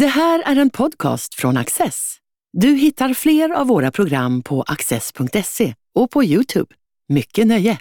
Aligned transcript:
Det 0.00 0.06
här 0.06 0.42
är 0.46 0.56
en 0.56 0.70
podcast 0.70 1.34
från 1.34 1.56
Axess. 1.56 2.16
Du 2.52 2.68
hittar 2.68 3.14
fler 3.14 3.50
av 3.50 3.66
våra 3.66 3.90
program 3.90 4.42
på 4.42 4.62
axess.se 4.62 5.74
och 5.94 6.10
på 6.10 6.24
Youtube. 6.24 6.74
Mycket 7.08 7.46
nöje! 7.46 7.78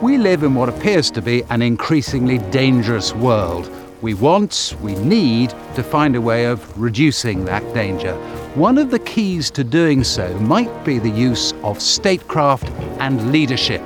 We 0.00 0.18
live 0.18 0.46
in 0.46 0.54
what 0.54 0.68
appears 0.68 1.10
to 1.10 1.20
be 1.20 1.42
an 1.48 1.62
increasingly 1.62 2.40
dangerous 2.52 3.14
world. 3.14 3.70
We 4.00 4.14
want, 4.14 4.76
we 4.82 4.92
need 5.04 5.50
to 5.76 5.82
find 5.82 6.16
a 6.16 6.20
way 6.20 6.52
of 6.52 6.60
reducing 6.76 7.46
that 7.46 7.74
danger. 7.74 8.14
One 8.54 8.84
of 8.84 8.90
the 8.90 8.98
keys 8.98 9.50
to 9.50 9.62
doing 9.62 10.04
so 10.04 10.38
might 10.40 10.84
be 10.84 10.98
the 10.98 11.30
use 11.30 11.54
of 11.62 11.80
statecraft 11.80 12.68
and 12.98 13.32
leadership. 13.32 13.82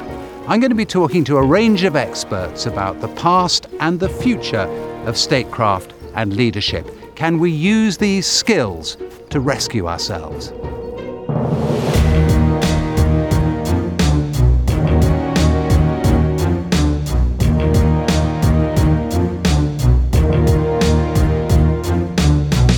I'm 0.46 0.60
going 0.60 0.70
to 0.70 0.84
be 0.84 0.86
talking 0.86 1.24
to 1.24 1.36
a 1.36 1.46
range 1.46 1.88
of 1.88 1.96
experts 1.96 2.66
about 2.66 3.00
the 3.00 3.08
past 3.08 3.66
and 3.80 4.00
the 4.00 4.08
future 4.08 4.66
of 5.06 5.16
statecraft 5.16 5.92
and 6.14 6.34
leadership. 6.34 6.97
Can 7.18 7.40
we 7.40 7.50
use 7.50 7.96
these 7.96 8.28
skills 8.28 8.96
to 9.30 9.40
rescue 9.40 9.88
ourselves? 9.88 10.52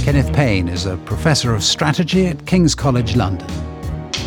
Kenneth 0.02 0.32
Payne 0.32 0.68
is 0.68 0.86
a 0.86 0.96
professor 1.04 1.54
of 1.54 1.62
strategy 1.62 2.26
at 2.26 2.46
King's 2.46 2.74
College 2.74 3.16
London. 3.16 3.46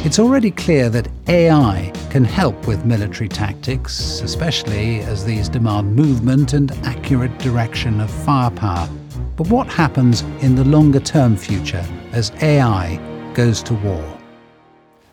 It's 0.05 0.19
already 0.19 0.51
clear 0.51 0.91
that 0.91 1.07
AI 1.27 1.91
can 2.11 2.23
help 2.23 2.67
with 2.67 2.85
military 2.85 3.29
tactics, 3.29 4.21
especially 4.21 4.99
as 4.99 5.25
these 5.25 5.49
demand 5.49 5.95
movement 5.95 6.53
and 6.53 6.71
accurate 6.83 7.35
direction 7.39 7.99
of 7.99 8.11
firepower. 8.11 8.87
But 9.43 9.51
what 9.51 9.67
happens 9.67 10.21
in 10.39 10.55
the 10.55 10.63
longer 10.63 11.01
term 11.01 11.35
future 11.35 11.85
as 12.13 12.31
AI 12.41 12.95
goes 13.33 13.61
to 13.63 13.73
war? 13.73 14.17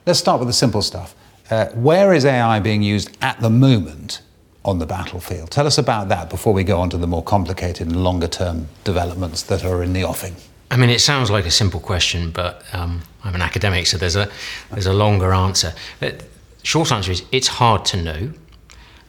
Let's 0.07 0.21
start 0.21 0.39
with 0.39 0.47
the 0.47 0.53
simple 0.53 0.83
stuff. 0.83 1.17
Uh, 1.51 1.67
where 1.71 2.15
is 2.15 2.25
AI 2.25 2.61
being 2.61 2.81
used 2.81 3.17
at 3.23 3.41
the 3.41 3.51
moment 3.51 4.23
on 4.65 4.79
the 4.79 4.87
battlefield? 4.87 5.51
Tell 5.51 5.67
us 5.67 5.79
about 5.79 6.11
that 6.11 6.31
before 6.31 6.53
we 6.53 6.63
go 6.63 6.79
on 6.79 6.91
to 6.91 6.97
the 6.97 7.09
more 7.09 7.25
complicated 7.25 7.89
and 7.89 8.05
longer 8.05 8.29
term 8.29 8.69
developments 8.85 9.43
that 9.43 9.65
are 9.65 9.83
in 9.83 9.95
the 9.95 10.05
offing. 10.05 10.37
I 10.71 10.77
mean, 10.77 10.91
it 10.91 11.01
sounds 11.01 11.29
like 11.29 11.45
a 11.45 11.51
simple 11.51 11.81
question, 11.81 12.31
but 12.31 12.63
um, 12.73 13.03
I'm 13.25 13.35
an 13.35 13.43
academic, 13.43 13.89
so 13.89 13.99
there's 13.99 14.15
a 14.15 14.31
there's 14.71 14.87
a 14.87 14.95
longer 14.95 15.33
answer. 15.33 15.75
But 15.99 16.23
short 16.63 16.93
answer 16.93 17.11
is 17.11 17.25
it's 17.33 17.49
hard 17.49 17.85
to 17.87 18.01
know. 18.01 18.33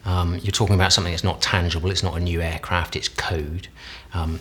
Um, 0.04 0.38
you're 0.42 0.50
talking 0.50 0.74
about 0.74 0.92
something 0.92 1.12
that's 1.12 1.22
not 1.22 1.40
tangible. 1.40 1.92
It's 1.92 2.02
not 2.02 2.16
a 2.16 2.20
new 2.20 2.40
aircraft. 2.40 2.96
It's 2.96 3.08
code. 3.08 3.68
Um, 4.14 4.40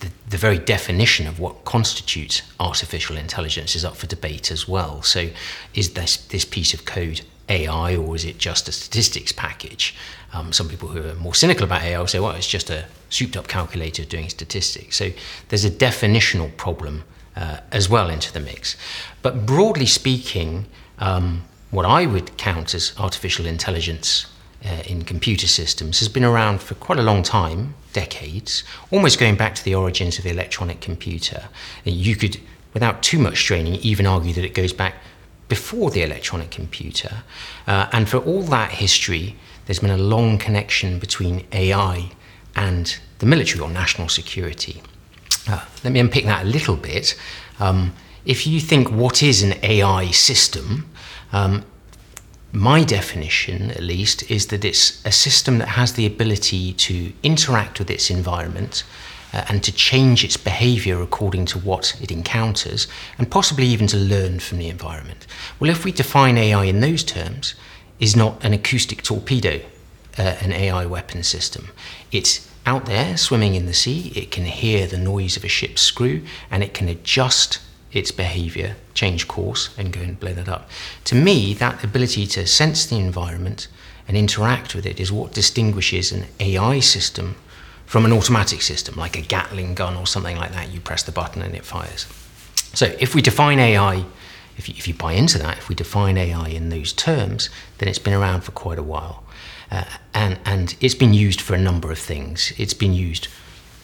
the, 0.00 0.08
the 0.28 0.36
very 0.36 0.58
definition 0.58 1.26
of 1.26 1.38
what 1.38 1.64
constitutes 1.64 2.42
artificial 2.58 3.16
intelligence 3.16 3.76
is 3.76 3.84
up 3.84 3.96
for 3.96 4.06
debate 4.06 4.50
as 4.50 4.68
well. 4.68 5.02
So, 5.02 5.30
is 5.74 5.94
this 5.94 6.16
this 6.16 6.44
piece 6.44 6.74
of 6.74 6.84
code 6.84 7.22
AI 7.48 7.96
or 7.96 8.16
is 8.16 8.24
it 8.24 8.38
just 8.38 8.68
a 8.68 8.72
statistics 8.72 9.32
package? 9.32 9.94
Um, 10.32 10.52
some 10.52 10.68
people 10.68 10.88
who 10.88 11.08
are 11.08 11.14
more 11.14 11.34
cynical 11.34 11.64
about 11.64 11.82
AI 11.82 11.98
will 11.98 12.06
say, 12.06 12.18
well, 12.18 12.32
it's 12.32 12.48
just 12.48 12.70
a 12.70 12.86
souped 13.08 13.36
up 13.36 13.48
calculator 13.48 14.04
doing 14.04 14.28
statistics. 14.28 14.96
So 14.96 15.10
there's 15.48 15.64
a 15.64 15.70
definitional 15.70 16.54
problem 16.56 17.04
uh, 17.36 17.58
as 17.70 17.88
well 17.88 18.10
into 18.10 18.32
the 18.32 18.40
mix. 18.40 18.76
But 19.22 19.46
broadly 19.46 19.86
speaking, 19.86 20.66
um, 20.98 21.44
what 21.70 21.86
I 21.86 22.06
would 22.06 22.36
count 22.36 22.74
as 22.74 22.92
artificial 22.98 23.46
intelligence 23.46 24.26
uh, 24.64 24.82
in 24.86 25.04
computer 25.04 25.46
systems 25.46 26.00
has 26.00 26.08
been 26.08 26.24
around 26.24 26.60
for 26.60 26.74
quite 26.74 26.98
a 26.98 27.02
long 27.02 27.22
time, 27.22 27.74
decades, 27.96 28.62
almost 28.90 29.18
going 29.18 29.36
back 29.36 29.54
to 29.54 29.64
the 29.64 29.74
origins 29.74 30.18
of 30.18 30.24
the 30.24 30.30
electronic 30.30 30.82
computer. 30.82 31.48
You 31.84 32.14
could, 32.14 32.38
without 32.74 33.02
too 33.02 33.18
much 33.18 33.42
training, 33.44 33.76
even 33.76 34.06
argue 34.06 34.34
that 34.34 34.44
it 34.44 34.52
goes 34.52 34.74
back 34.74 34.96
before 35.48 35.90
the 35.90 36.02
electronic 36.02 36.50
computer. 36.50 37.22
Uh, 37.66 37.88
and 37.92 38.06
for 38.06 38.18
all 38.18 38.42
that 38.42 38.72
history, 38.72 39.34
there's 39.64 39.78
been 39.78 39.98
a 40.02 40.04
long 40.14 40.36
connection 40.36 40.98
between 40.98 41.46
AI 41.52 42.10
and 42.54 42.98
the 43.18 43.26
military 43.26 43.60
or 43.60 43.70
national 43.70 44.10
security. 44.10 44.82
Uh, 45.48 45.64
let 45.82 45.90
me 45.94 46.00
unpick 46.00 46.26
that 46.26 46.44
a 46.44 46.48
little 46.48 46.76
bit. 46.76 47.18
Um, 47.58 47.94
if 48.26 48.46
you 48.46 48.60
think 48.60 48.90
what 48.90 49.22
is 49.22 49.42
an 49.42 49.54
AI 49.62 50.10
system, 50.10 50.90
um, 51.32 51.64
my 52.56 52.82
definition, 52.82 53.70
at 53.70 53.82
least, 53.82 54.30
is 54.30 54.46
that 54.46 54.64
it's 54.64 55.04
a 55.04 55.12
system 55.12 55.58
that 55.58 55.68
has 55.68 55.92
the 55.92 56.06
ability 56.06 56.72
to 56.72 57.12
interact 57.22 57.78
with 57.78 57.90
its 57.90 58.10
environment 58.10 58.82
uh, 59.32 59.44
and 59.48 59.62
to 59.62 59.72
change 59.72 60.24
its 60.24 60.38
behavior 60.38 61.02
according 61.02 61.44
to 61.46 61.58
what 61.58 61.98
it 62.00 62.10
encounters, 62.10 62.86
and 63.18 63.30
possibly 63.30 63.66
even 63.66 63.86
to 63.86 63.96
learn 63.96 64.40
from 64.40 64.58
the 64.58 64.68
environment. 64.68 65.26
Well, 65.60 65.70
if 65.70 65.84
we 65.84 65.92
define 65.92 66.38
AI 66.38 66.64
in 66.64 66.80
those 66.80 67.04
terms, 67.04 67.54
is 68.00 68.16
not 68.16 68.42
an 68.44 68.52
acoustic 68.52 69.02
torpedo 69.02 69.60
uh, 70.18 70.36
an 70.40 70.52
AI 70.52 70.86
weapon 70.86 71.22
system. 71.22 71.68
It's 72.10 72.50
out 72.64 72.86
there 72.86 73.16
swimming 73.16 73.54
in 73.54 73.66
the 73.66 73.74
sea, 73.74 74.12
it 74.16 74.30
can 74.30 74.44
hear 74.44 74.86
the 74.86 74.98
noise 74.98 75.36
of 75.36 75.44
a 75.44 75.48
ship's 75.48 75.82
screw, 75.82 76.22
and 76.50 76.62
it 76.62 76.74
can 76.74 76.88
adjust 76.88 77.60
its 77.96 78.12
behavior, 78.12 78.76
change 78.94 79.26
course, 79.26 79.70
and 79.78 79.92
go 79.92 80.00
and 80.00 80.20
blow 80.20 80.34
that 80.34 80.48
up. 80.48 80.68
To 81.04 81.14
me, 81.14 81.54
that 81.54 81.82
ability 81.82 82.26
to 82.28 82.46
sense 82.46 82.84
the 82.84 82.98
environment 82.98 83.68
and 84.06 84.16
interact 84.16 84.74
with 84.74 84.84
it 84.84 85.00
is 85.00 85.10
what 85.10 85.32
distinguishes 85.32 86.12
an 86.12 86.26
AI 86.38 86.80
system 86.80 87.36
from 87.86 88.04
an 88.04 88.12
automatic 88.12 88.60
system, 88.62 88.96
like 88.96 89.16
a 89.16 89.22
Gatling 89.22 89.74
gun 89.74 89.96
or 89.96 90.06
something 90.06 90.36
like 90.36 90.52
that. 90.52 90.72
You 90.72 90.80
press 90.80 91.02
the 91.02 91.12
button 91.12 91.40
and 91.40 91.54
it 91.54 91.64
fires. 91.64 92.06
So, 92.74 92.94
if 93.00 93.14
we 93.14 93.22
define 93.22 93.58
AI, 93.58 94.04
if 94.58 94.68
you, 94.68 94.74
if 94.76 94.86
you 94.86 94.92
buy 94.92 95.12
into 95.12 95.38
that, 95.38 95.56
if 95.56 95.68
we 95.68 95.74
define 95.74 96.18
AI 96.18 96.48
in 96.48 96.68
those 96.68 96.92
terms, 96.92 97.48
then 97.78 97.88
it's 97.88 97.98
been 97.98 98.12
around 98.12 98.42
for 98.42 98.52
quite 98.52 98.78
a 98.78 98.82
while. 98.82 99.24
Uh, 99.70 99.84
and, 100.12 100.38
and 100.44 100.76
it's 100.80 100.94
been 100.94 101.14
used 101.14 101.40
for 101.40 101.54
a 101.54 101.58
number 101.58 101.90
of 101.90 101.98
things. 101.98 102.52
It's 102.58 102.74
been 102.74 102.92
used 102.92 103.28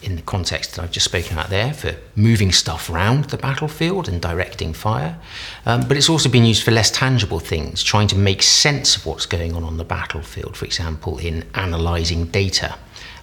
in 0.03 0.15
the 0.15 0.21
context 0.21 0.75
that 0.75 0.83
I've 0.83 0.91
just 0.91 1.05
spoken 1.05 1.33
about 1.33 1.49
there 1.49 1.73
for 1.73 1.95
moving 2.15 2.51
stuff 2.51 2.89
around 2.89 3.25
the 3.25 3.37
battlefield 3.37 4.07
and 4.07 4.21
directing 4.21 4.73
fire. 4.73 5.17
Um, 5.65 5.87
but 5.87 5.97
it's 5.97 6.09
also 6.09 6.29
been 6.29 6.45
used 6.45 6.63
for 6.63 6.71
less 6.71 6.91
tangible 6.91 7.39
things, 7.39 7.83
trying 7.83 8.07
to 8.09 8.17
make 8.17 8.43
sense 8.43 8.95
of 8.95 9.05
what's 9.05 9.25
going 9.25 9.55
on 9.55 9.63
on 9.63 9.77
the 9.77 9.83
battlefield, 9.83 10.57
for 10.57 10.65
example, 10.65 11.17
in 11.17 11.45
analysing 11.55 12.25
data. 12.25 12.75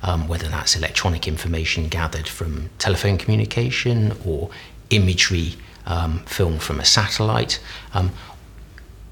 Um, 0.02 0.28
whether 0.28 0.48
that's 0.48 0.76
electronic 0.76 1.28
information 1.28 1.88
gathered 1.88 2.26
from 2.26 2.70
telephone 2.78 3.18
communication 3.18 4.16
or 4.24 4.48
imagery 4.88 5.56
um, 5.84 6.20
filmed 6.20 6.62
from 6.62 6.80
a 6.80 6.86
satellite, 6.86 7.60
um, 7.92 8.10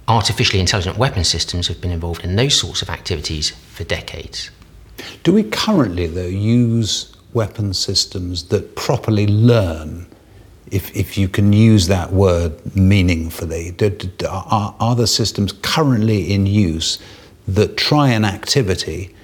artificially 0.08 0.60
intelligent 0.60 0.96
weapon 0.96 1.24
systems 1.24 1.68
have 1.68 1.80
been 1.82 1.90
involved 1.90 2.24
in 2.24 2.36
those 2.36 2.58
sorts 2.58 2.80
of 2.80 2.88
activities 2.88 3.50
for 3.50 3.84
decades. 3.84 4.50
Do 5.22 5.34
we 5.34 5.44
currently, 5.44 6.06
though, 6.06 6.22
use 6.26 7.14
weapon 7.32 7.74
systems 7.74 8.44
that 8.44 8.74
properly 8.74 9.26
learn, 9.26 10.06
if, 10.70 10.94
if 10.96 11.16
you 11.18 11.28
can 11.28 11.52
use 11.52 11.86
that 11.86 12.12
word 12.12 12.74
meaningfully? 12.74 13.74
Are, 14.28 14.74
are 14.78 14.96
the 14.96 15.06
systems 15.06 15.52
currently 15.52 16.32
in 16.32 16.46
use 16.46 16.98
that 17.46 17.76
try 17.76 18.10
an 18.10 18.24
activity 18.24 19.14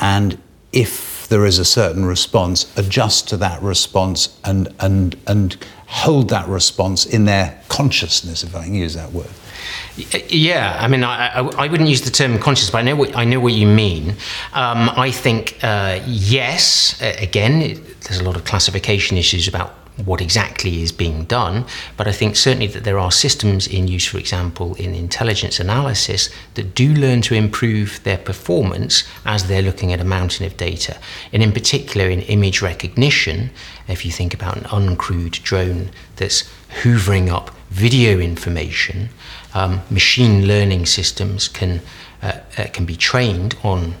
and 0.00 0.38
if 0.72 1.28
there 1.28 1.46
is 1.46 1.58
a 1.58 1.64
certain 1.64 2.04
response, 2.04 2.76
adjust 2.76 3.28
to 3.28 3.36
that 3.38 3.62
response 3.62 4.38
and, 4.44 4.74
and, 4.80 5.16
and 5.26 5.56
hold 5.86 6.30
that 6.30 6.48
response 6.48 7.06
in 7.06 7.24
their 7.24 7.62
consciousness, 7.68 8.42
if 8.42 8.54
I 8.54 8.64
can 8.64 8.74
use 8.74 8.94
that 8.94 9.12
word? 9.12 9.30
Yeah, 10.28 10.76
I 10.80 10.88
mean, 10.88 11.04
I, 11.04 11.38
I, 11.38 11.68
wouldn't 11.68 11.88
use 11.88 12.00
the 12.00 12.10
term 12.10 12.38
conscious, 12.38 12.70
but 12.70 12.78
I 12.78 12.82
know 12.82 12.96
what 12.96 13.14
I 13.14 13.24
know 13.24 13.40
what 13.40 13.52
you 13.52 13.66
mean. 13.66 14.10
Um, 14.54 14.88
I 14.96 15.10
think 15.10 15.58
uh, 15.62 16.00
yes. 16.06 17.00
Again, 17.02 17.62
it, 17.62 18.00
there's 18.02 18.20
a 18.20 18.24
lot 18.24 18.36
of 18.36 18.44
classification 18.44 19.18
issues 19.18 19.48
about 19.48 19.81
what 20.04 20.20
exactly 20.20 20.82
is 20.82 20.90
being 20.90 21.24
done, 21.24 21.64
but 21.96 22.08
I 22.08 22.12
think 22.12 22.36
certainly 22.36 22.66
that 22.68 22.84
there 22.84 22.98
are 22.98 23.12
systems 23.12 23.66
in 23.66 23.88
use, 23.88 24.06
for 24.06 24.18
example, 24.18 24.74
in 24.74 24.94
intelligence 24.94 25.60
analysis 25.60 26.30
that 26.54 26.74
do 26.74 26.94
learn 26.94 27.20
to 27.22 27.34
improve 27.34 28.02
their 28.02 28.16
performance 28.16 29.04
as 29.24 29.46
they're 29.46 29.62
looking 29.62 29.92
at 29.92 30.00
a 30.00 30.04
mountain 30.04 30.46
of 30.46 30.56
data. 30.56 30.98
And 31.32 31.42
in 31.42 31.52
particular, 31.52 32.08
in 32.08 32.22
image 32.22 32.62
recognition, 32.62 33.50
if 33.86 34.04
you 34.04 34.12
think 34.12 34.32
about 34.32 34.56
an 34.56 34.64
uncrewed 34.64 35.42
drone 35.42 35.90
that's 36.16 36.50
hoovering 36.82 37.28
up 37.28 37.50
video 37.68 38.18
information, 38.18 39.10
um, 39.54 39.82
machine 39.90 40.46
learning 40.46 40.86
systems 40.86 41.48
can, 41.48 41.82
uh, 42.22 42.38
uh, 42.56 42.66
can 42.72 42.86
be 42.86 42.96
trained 42.96 43.56
on 43.62 43.94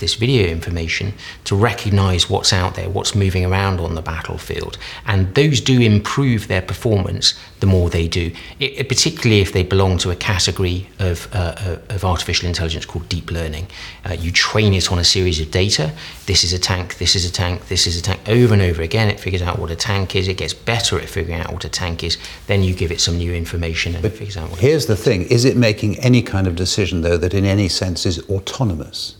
this 0.00 0.14
video 0.16 0.48
information 0.48 1.14
to 1.44 1.54
recognize 1.54 2.28
what's 2.28 2.52
out 2.52 2.74
there, 2.74 2.88
what's 2.88 3.14
moving 3.14 3.44
around 3.44 3.80
on 3.80 3.94
the 3.94 4.02
battlefield. 4.02 4.76
And 5.06 5.34
those 5.34 5.60
do 5.60 5.80
improve 5.80 6.48
their 6.48 6.62
performance 6.62 7.34
the 7.60 7.66
more 7.66 7.90
they 7.90 8.08
do, 8.08 8.32
it, 8.58 8.88
particularly 8.88 9.40
if 9.40 9.52
they 9.52 9.62
belong 9.62 9.98
to 9.98 10.10
a 10.10 10.16
category 10.16 10.88
of, 10.98 11.28
uh, 11.32 11.76
of 11.90 12.04
artificial 12.04 12.48
intelligence 12.48 12.86
called 12.86 13.08
deep 13.08 13.30
learning. 13.30 13.68
Uh, 14.04 14.14
you 14.14 14.32
train 14.32 14.72
it 14.72 14.90
on 14.90 14.98
a 14.98 15.04
series 15.04 15.40
of 15.40 15.50
data. 15.50 15.92
This 16.26 16.42
is 16.42 16.52
a 16.52 16.58
tank, 16.58 16.96
this 16.96 17.14
is 17.14 17.24
a 17.24 17.32
tank, 17.32 17.68
this 17.68 17.86
is 17.86 17.98
a 17.98 18.02
tank. 18.02 18.20
Over 18.26 18.54
and 18.54 18.62
over 18.62 18.82
again, 18.82 19.08
it 19.08 19.20
figures 19.20 19.42
out 19.42 19.58
what 19.58 19.70
a 19.70 19.76
tank 19.76 20.16
is. 20.16 20.26
It 20.26 20.38
gets 20.38 20.54
better 20.54 20.98
at 20.98 21.08
figuring 21.08 21.40
out 21.40 21.52
what 21.52 21.64
a 21.64 21.68
tank 21.68 22.02
is. 22.02 22.16
Then 22.46 22.62
you 22.62 22.74
give 22.74 22.90
it 22.90 23.00
some 23.00 23.18
new 23.18 23.34
information 23.34 23.94
and 23.94 24.02
but 24.02 24.12
it 24.12 24.16
figures 24.16 24.36
out 24.36 24.50
what 24.50 24.58
Here's 24.58 24.86
the 24.86 24.96
thing 24.96 25.24
is 25.24 25.44
it 25.44 25.56
making 25.56 25.98
any 25.98 26.22
kind 26.22 26.46
of 26.46 26.56
decision, 26.56 27.02
though, 27.02 27.18
that 27.18 27.34
in 27.34 27.44
any 27.44 27.68
sense 27.68 28.06
is 28.06 28.18
autonomous? 28.30 29.16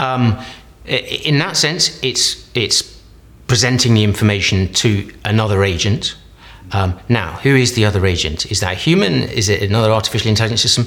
Um, 0.00 0.38
in 0.86 1.38
that 1.38 1.56
sense, 1.56 2.02
it's 2.02 2.50
it's 2.54 3.00
presenting 3.46 3.94
the 3.94 4.02
information 4.04 4.72
to 4.72 5.12
another 5.24 5.62
agent. 5.62 6.16
Um, 6.72 6.98
now, 7.08 7.32
who 7.42 7.54
is 7.56 7.74
the 7.74 7.84
other 7.84 8.06
agent? 8.06 8.50
Is 8.50 8.60
that 8.60 8.76
human? 8.76 9.24
Is 9.24 9.48
it 9.48 9.62
another 9.62 9.90
artificial 9.90 10.28
intelligence 10.28 10.62
system? 10.62 10.86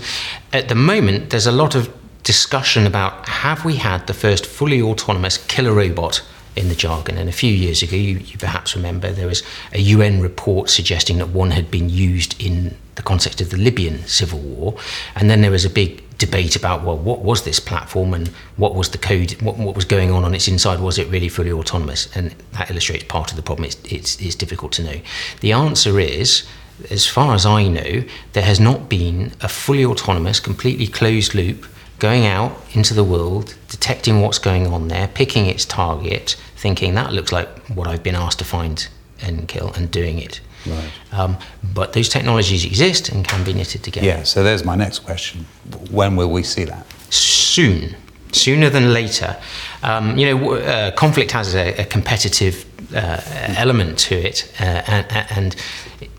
At 0.51 0.69
the 0.69 0.75
moment, 0.75 1.29
there's 1.29 1.47
a 1.47 1.51
lot 1.51 1.75
of 1.75 1.93
discussion 2.23 2.87
about 2.87 3.27
have 3.27 3.65
we 3.65 3.75
had 3.75 4.07
the 4.07 4.13
first 4.13 4.45
fully 4.45 4.81
autonomous 4.81 5.37
killer 5.37 5.73
robot 5.73 6.23
in 6.55 6.69
the 6.69 6.75
jargon. 6.75 7.17
And 7.17 7.29
a 7.29 7.33
few 7.33 7.51
years 7.51 7.81
ago, 7.81 7.95
you, 7.95 8.17
you, 8.19 8.37
perhaps 8.37 8.75
remember, 8.75 9.11
there 9.11 9.27
was 9.27 9.43
a 9.71 9.79
UN 9.79 10.21
report 10.21 10.69
suggesting 10.69 11.17
that 11.17 11.29
one 11.29 11.51
had 11.51 11.71
been 11.71 11.89
used 11.89 12.41
in 12.41 12.75
the 12.95 13.01
context 13.01 13.41
of 13.41 13.49
the 13.49 13.57
Libyan 13.57 14.05
civil 14.05 14.39
war. 14.39 14.75
And 15.15 15.29
then 15.29 15.41
there 15.41 15.51
was 15.51 15.65
a 15.65 15.69
big 15.69 16.03
debate 16.25 16.55
about, 16.55 16.83
well, 16.83 16.97
what 16.97 17.19
was 17.19 17.43
this 17.43 17.59
platform 17.59 18.13
and 18.13 18.27
what 18.57 18.75
was 18.75 18.89
the 18.89 18.97
code, 18.97 19.31
what, 19.41 19.57
what 19.57 19.75
was 19.75 19.85
going 19.85 20.11
on 20.11 20.23
on 20.23 20.33
its 20.33 20.47
inside? 20.47 20.79
Was 20.79 20.97
it 20.97 21.07
really 21.09 21.29
fully 21.29 21.51
autonomous? 21.51 22.09
And 22.15 22.35
that 22.51 22.69
illustrates 22.69 23.05
part 23.05 23.31
of 23.31 23.37
the 23.37 23.43
problem. 23.43 23.65
It's, 23.65 23.77
it's, 23.85 24.21
it's 24.21 24.35
difficult 24.35 24.71
to 24.73 24.83
know. 24.83 24.99
The 25.41 25.51
answer 25.51 25.99
is, 25.99 26.47
as 26.89 27.05
far 27.05 27.35
as 27.35 27.45
I 27.45 27.67
know, 27.67 28.03
there 28.33 28.43
has 28.43 28.59
not 28.59 28.89
been 28.89 29.33
a 29.41 29.49
fully 29.49 29.85
autonomous, 29.85 30.39
completely 30.39 30.87
closed 30.87 31.35
loop 31.35 31.65
going 31.99 32.25
out 32.25 32.51
into 32.73 32.93
the 32.93 33.03
world, 33.03 33.55
detecting 33.69 34.21
what's 34.21 34.39
going 34.39 34.67
on 34.67 34.87
there, 34.87 35.07
picking 35.07 35.45
its 35.45 35.65
target, 35.65 36.35
thinking 36.55 36.95
that 36.95 37.13
looks 37.13 37.31
like 37.31 37.47
what 37.67 37.87
I've 37.87 38.03
been 38.03 38.15
asked 38.15 38.39
to 38.39 38.45
find 38.45 38.87
and 39.21 39.47
kill, 39.47 39.71
and 39.73 39.89
doing 39.89 40.19
it. 40.19 40.41
Right. 40.65 40.91
Um, 41.11 41.37
but 41.73 41.93
those 41.93 42.09
technologies 42.09 42.65
exist 42.65 43.09
and 43.09 43.27
can 43.27 43.43
be 43.43 43.53
knitted 43.53 43.83
together. 43.83 44.05
Yeah, 44.05 44.23
so 44.23 44.43
there's 44.43 44.63
my 44.63 44.75
next 44.75 44.99
question. 44.99 45.45
When 45.91 46.15
will 46.15 46.29
we 46.29 46.43
see 46.43 46.63
that? 46.65 46.85
Soon, 47.09 47.95
sooner 48.31 48.69
than 48.69 48.93
later. 48.93 49.37
Um, 49.83 50.17
you 50.17 50.25
know, 50.25 50.53
uh, 50.53 50.91
conflict 50.91 51.31
has 51.31 51.55
a, 51.55 51.73
a 51.81 51.85
competitive 51.85 52.65
uh, 52.95 53.21
element 53.57 53.97
to 53.99 54.15
it, 54.15 54.51
uh, 54.59 54.63
and, 54.63 55.27
and, 55.31 55.55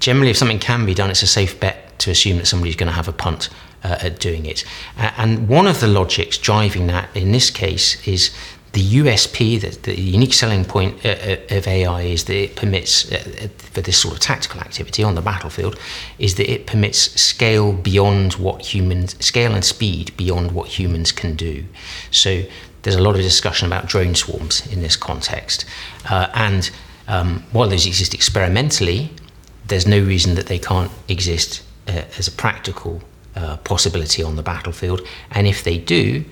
generally, 0.00 0.31
if 0.31 0.37
something 0.37 0.58
can 0.58 0.85
be 0.87 0.94
done, 0.94 1.11
it's 1.11 1.23
a 1.23 1.26
safe 1.26 1.58
bet 1.61 1.99
to 2.00 2.11
assume 2.11 2.38
that 2.38 2.47
somebody's 2.47 2.76
going 2.76 2.88
to 2.88 2.94
have 2.94 3.08
a 3.08 3.12
punt 3.12 3.49
uh, 3.85 3.99
at 4.00 4.19
doing 4.19 4.47
it. 4.47 4.64
and 4.97 5.49
one 5.49 5.67
of 5.67 5.81
the 5.81 5.87
logics 5.87 6.38
driving 6.38 6.87
that 6.88 7.08
in 7.14 7.32
this 7.32 7.50
case 7.50 8.06
is 8.06 8.31
the 8.75 8.82
USP, 8.82 9.61
the, 9.61 9.71
the 9.82 10.00
unique 10.00 10.35
selling 10.35 10.65
point 10.65 11.06
uh, 11.06 11.11
uh 11.11 11.56
of 11.56 11.67
AI 11.67 12.03
is 12.03 12.25
that 12.25 12.37
it 12.37 12.56
permits, 12.56 13.11
uh, 13.11 13.17
uh, 13.17 13.49
for 13.56 13.81
this 13.81 13.97
sort 13.97 14.15
of 14.15 14.21
tactical 14.21 14.61
activity 14.61 15.03
on 15.03 15.15
the 15.15 15.23
battlefield, 15.23 15.79
is 16.19 16.35
that 16.35 16.53
it 16.53 16.67
permits 16.67 16.99
scale 17.21 17.73
beyond 17.73 18.35
what 18.35 18.75
humans, 18.75 19.17
scale 19.25 19.55
and 19.55 19.65
speed 19.65 20.15
beyond 20.17 20.53
what 20.53 20.67
humans 20.79 21.12
can 21.12 21.37
do. 21.37 21.65
So 22.11 22.43
there's 22.82 22.97
a 22.97 23.03
lot 23.03 23.15
of 23.15 23.23
discussion 23.23 23.67
about 23.69 23.87
drone 23.87 24.17
swarms 24.17 24.67
in 24.67 24.82
this 24.82 24.97
context. 24.97 25.65
Uh, 26.11 26.26
and 26.35 26.71
um, 27.06 27.44
while 27.53 27.69
those 27.69 27.87
exist 27.87 28.12
experimentally, 28.12 29.11
there's 29.69 29.87
no 29.87 30.00
reason 30.00 30.35
that 30.35 30.47
they 30.47 30.59
can't 30.59 30.91
exist 31.09 31.62
uh, 31.88 32.03
as 32.19 32.29
a 32.29 32.32
practical 32.32 33.00
possibility 33.65 34.23
on 34.23 34.37
the 34.37 34.43
battlefield. 34.43 35.00
And 35.32 35.49
if 35.49 35.65
they 35.65 35.76
do, 35.76 36.25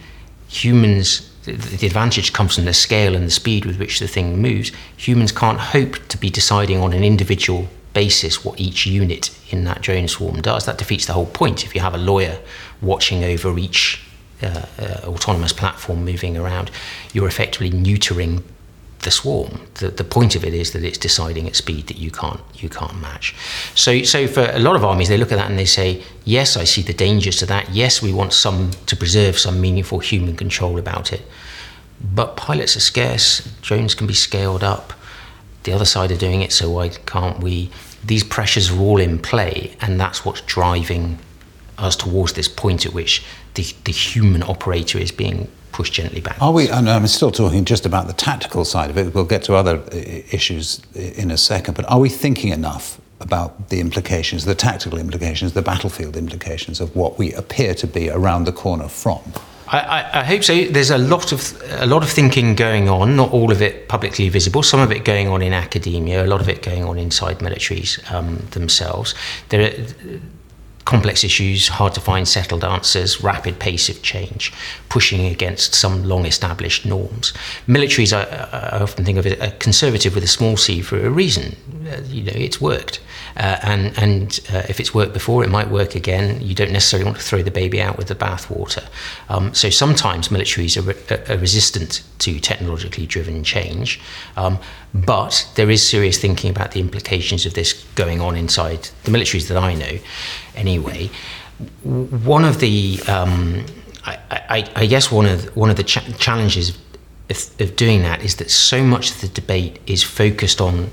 humans 0.46 1.31
the 1.44 1.86
advantage 1.86 2.32
comes 2.32 2.54
from 2.54 2.66
the 2.66 2.72
scale 2.72 3.16
and 3.16 3.26
the 3.26 3.30
speed 3.30 3.64
with 3.64 3.78
which 3.78 3.98
the 3.98 4.06
thing 4.06 4.40
moves. 4.40 4.70
Humans 4.96 5.32
can't 5.32 5.58
hope 5.58 5.96
to 6.08 6.16
be 6.16 6.30
deciding 6.30 6.78
on 6.78 6.92
an 6.92 7.02
individual 7.02 7.68
basis 7.94 8.44
what 8.44 8.60
each 8.60 8.86
unit 8.86 9.36
in 9.50 9.64
that 9.64 9.82
drone 9.82 10.08
swarm 10.08 10.40
does. 10.40 10.66
That 10.66 10.78
defeats 10.78 11.06
the 11.06 11.12
whole 11.12 11.26
point. 11.26 11.64
If 11.64 11.74
you 11.74 11.80
have 11.80 11.94
a 11.94 11.98
lawyer 11.98 12.38
watching 12.80 13.24
over 13.24 13.58
each 13.58 14.02
uh, 14.42 14.66
uh, 14.78 15.00
autonomous 15.04 15.52
platform 15.52 16.04
moving 16.04 16.36
around, 16.36 16.70
you're 17.12 17.28
effectively 17.28 17.70
neutering 17.70 18.42
the 19.02 19.10
swarm. 19.10 19.60
The, 19.74 19.88
the 19.88 20.04
point 20.04 20.34
of 20.34 20.44
it 20.44 20.54
is 20.54 20.72
that 20.72 20.84
it's 20.84 20.98
deciding 20.98 21.46
at 21.46 21.56
speed 21.56 21.86
that 21.88 21.98
you 21.98 22.10
can't 22.10 22.40
you 22.54 22.68
can't 22.68 23.00
match. 23.00 23.34
So 23.74 24.02
so 24.02 24.26
for 24.26 24.48
a 24.52 24.58
lot 24.58 24.76
of 24.76 24.84
armies, 24.84 25.08
they 25.08 25.18
look 25.18 25.32
at 25.32 25.36
that 25.36 25.50
and 25.50 25.58
they 25.58 25.66
say, 25.66 26.02
yes, 26.24 26.56
I 26.56 26.64
see 26.64 26.82
the 26.82 26.94
dangers 26.94 27.36
to 27.38 27.46
that. 27.46 27.70
Yes, 27.70 28.02
we 28.02 28.12
want 28.12 28.32
some 28.32 28.70
to 28.86 28.96
preserve 28.96 29.38
some 29.38 29.60
meaningful 29.60 29.98
human 29.98 30.36
control 30.36 30.78
about 30.78 31.12
it. 31.12 31.22
But 32.14 32.36
pilots 32.36 32.76
are 32.76 32.80
scarce. 32.80 33.40
Drones 33.60 33.94
can 33.94 34.06
be 34.06 34.14
scaled 34.14 34.64
up. 34.64 34.92
The 35.64 35.72
other 35.72 35.84
side 35.84 36.10
are 36.10 36.16
doing 36.16 36.42
it, 36.42 36.52
so 36.52 36.70
why 36.70 36.88
can't 36.88 37.38
we? 37.40 37.70
These 38.04 38.24
pressures 38.24 38.72
are 38.72 38.80
all 38.80 38.98
in 38.98 39.20
play, 39.20 39.76
and 39.80 40.00
that's 40.00 40.24
what's 40.24 40.40
driving 40.40 41.20
us 41.78 41.94
towards 41.94 42.32
this 42.32 42.48
point 42.48 42.84
at 42.84 42.92
which 42.92 43.24
the, 43.54 43.64
the 43.84 43.92
human 43.92 44.42
operator 44.42 44.98
is 44.98 45.12
being 45.12 45.48
push 45.72 45.90
gently 45.90 46.20
back. 46.20 46.40
Are 46.40 46.52
we? 46.52 46.68
And 46.68 46.88
I'm 46.88 47.06
still 47.06 47.30
talking 47.30 47.64
just 47.64 47.86
about 47.86 48.06
the 48.06 48.12
tactical 48.12 48.64
side 48.64 48.90
of 48.90 48.98
it. 48.98 49.14
We'll 49.14 49.24
get 49.24 49.42
to 49.44 49.54
other 49.54 49.78
uh, 49.78 49.96
issues 50.30 50.80
in 50.94 51.30
a 51.30 51.38
second. 51.38 51.74
But 51.74 51.90
are 51.90 51.98
we 51.98 52.08
thinking 52.08 52.52
enough 52.52 53.00
about 53.20 53.68
the 53.68 53.80
implications, 53.80 54.44
the 54.44 54.54
tactical 54.54 54.98
implications, 54.98 55.52
the 55.52 55.62
battlefield 55.62 56.16
implications 56.16 56.80
of 56.80 56.94
what 56.94 57.18
we 57.18 57.32
appear 57.32 57.74
to 57.74 57.86
be 57.86 58.10
around 58.10 58.44
the 58.44 58.52
corner 58.52 58.88
from? 58.88 59.20
I, 59.68 59.78
I, 59.78 60.20
I, 60.20 60.24
hope 60.24 60.44
so. 60.44 60.64
There's 60.64 60.90
a 60.90 60.98
lot 60.98 61.32
of 61.32 61.62
a 61.80 61.86
lot 61.86 62.02
of 62.02 62.10
thinking 62.10 62.54
going 62.54 62.88
on. 62.88 63.16
Not 63.16 63.32
all 63.32 63.50
of 63.50 63.62
it 63.62 63.88
publicly 63.88 64.28
visible. 64.28 64.62
Some 64.62 64.80
of 64.80 64.92
it 64.92 65.04
going 65.04 65.28
on 65.28 65.40
in 65.40 65.54
academia. 65.54 66.24
A 66.24 66.26
lot 66.26 66.40
of 66.40 66.48
it 66.48 66.62
going 66.62 66.84
on 66.84 66.98
inside 66.98 67.38
militaries 67.38 67.98
um, 68.12 68.36
themselves. 68.50 69.14
There 69.48 69.62
are, 69.62 70.20
complex 70.84 71.24
issues, 71.24 71.68
hard 71.68 71.94
to 71.94 72.00
find 72.00 72.26
settled 72.26 72.64
answers, 72.64 73.22
rapid 73.22 73.58
pace 73.58 73.88
of 73.88 74.02
change, 74.02 74.52
pushing 74.88 75.26
against 75.26 75.74
some 75.74 76.04
long 76.04 76.26
established 76.26 76.84
norms. 76.84 77.32
Militaries, 77.66 78.12
I, 78.12 78.22
I 78.76 78.80
often 78.80 79.04
think 79.04 79.18
of 79.18 79.26
it 79.26 79.40
a 79.40 79.52
conservative 79.52 80.14
with 80.14 80.24
a 80.24 80.28
small 80.28 80.56
c 80.56 80.80
for 80.80 81.04
a 81.04 81.10
reason. 81.10 81.56
Uh, 81.88 82.00
you 82.06 82.22
know, 82.24 82.32
it's 82.34 82.60
worked. 82.60 83.00
Uh, 83.36 83.58
and 83.62 83.98
and 83.98 84.40
uh, 84.52 84.62
if 84.68 84.78
it's 84.78 84.94
worked 84.94 85.14
before, 85.14 85.42
it 85.42 85.50
might 85.50 85.70
work 85.70 85.94
again. 85.94 86.40
You 86.40 86.54
don't 86.54 86.72
necessarily 86.72 87.04
want 87.04 87.16
to 87.16 87.22
throw 87.22 87.42
the 87.42 87.50
baby 87.50 87.80
out 87.80 87.96
with 87.96 88.08
the 88.08 88.14
bathwater. 88.14 88.84
Um, 89.28 89.54
so 89.54 89.70
sometimes 89.70 90.28
militaries 90.28 90.76
are, 90.76 90.82
re- 90.82 91.34
are, 91.34 91.38
resistant 91.38 92.02
to 92.18 92.38
technologically 92.40 93.06
driven 93.06 93.42
change, 93.42 94.00
um, 94.36 94.58
but 94.92 95.48
there 95.54 95.70
is 95.70 95.86
serious 95.86 96.18
thinking 96.18 96.50
about 96.50 96.72
the 96.72 96.80
implications 96.80 97.46
of 97.46 97.54
this 97.54 97.84
going 97.94 98.20
on 98.20 98.36
inside 98.36 98.90
the 99.04 99.10
militaries 99.10 99.48
that 99.48 99.56
I 99.56 99.74
know. 99.74 99.98
Anyway, 100.56 101.10
one 101.82 102.44
of 102.44 102.60
the 102.60 103.00
um, 103.08 103.64
I, 104.04 104.18
I, 104.30 104.70
I, 104.76 104.86
guess 104.86 105.10
one 105.12 105.26
of 105.26 105.44
the, 105.44 105.50
one 105.52 105.70
of 105.70 105.76
the 105.76 105.84
cha- 105.84 106.00
challenges 106.18 106.70
of, 106.70 107.60
of 107.60 107.76
doing 107.76 108.02
that 108.02 108.22
is 108.22 108.36
that 108.36 108.50
so 108.50 108.82
much 108.82 109.12
of 109.12 109.20
the 109.20 109.28
debate 109.28 109.78
is 109.86 110.02
focused 110.02 110.60
on 110.60 110.90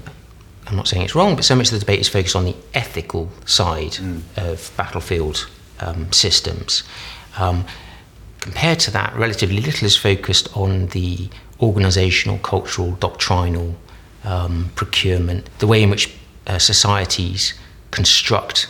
I'm 0.70 0.75
not 0.75 0.88
saying 0.88 1.04
it's 1.04 1.16
wrong, 1.16 1.36
but 1.36 1.44
so 1.44 1.56
much 1.56 1.68
of 1.68 1.74
the 1.74 1.80
debate 1.80 2.00
is 2.00 2.08
focused 2.08 2.36
on 2.36 2.46
the 2.46 2.56
ethical 2.75 3.30
side 3.46 3.94
mm. 3.94 4.22
of 4.38 4.72
battlefield 4.78 5.50
um, 5.80 6.12
systems. 6.12 6.84
Um, 7.38 7.66
compared 8.39 8.80
to 8.82 8.92
that, 8.92 9.16
relatively 9.16 9.62
little 9.62 9.86
is 9.86 9.98
focused 9.98 10.56
on 10.56 10.88
the 10.88 11.30
organisational, 11.60 12.42
cultural, 12.44 12.92
doctrinal 12.92 13.75
um, 14.24 14.72
procurement, 14.75 15.50
the 15.58 15.66
way 15.66 15.82
in 15.82 15.89
which 15.89 16.13
uh, 16.46 16.60
societies 16.60 17.56
construct 17.89 18.70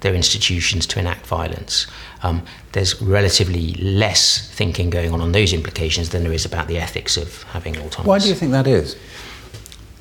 their 0.00 0.14
institutions 0.14 0.86
to 0.86 0.98
enact 0.98 1.26
violence. 1.26 1.86
Um, 2.22 2.42
there's 2.72 3.00
relatively 3.02 3.74
less 3.74 4.50
thinking 4.52 4.90
going 4.90 5.12
on 5.12 5.20
on 5.20 5.32
those 5.32 5.52
implications 5.52 6.10
than 6.10 6.22
there 6.22 6.32
is 6.32 6.44
about 6.44 6.68
the 6.68 6.78
ethics 6.78 7.16
of 7.16 7.42
having 7.44 7.76
autonomous. 7.76 8.06
Why 8.06 8.18
do 8.18 8.28
you 8.28 8.34
think 8.34 8.52
that 8.52 8.66
is? 8.66 8.96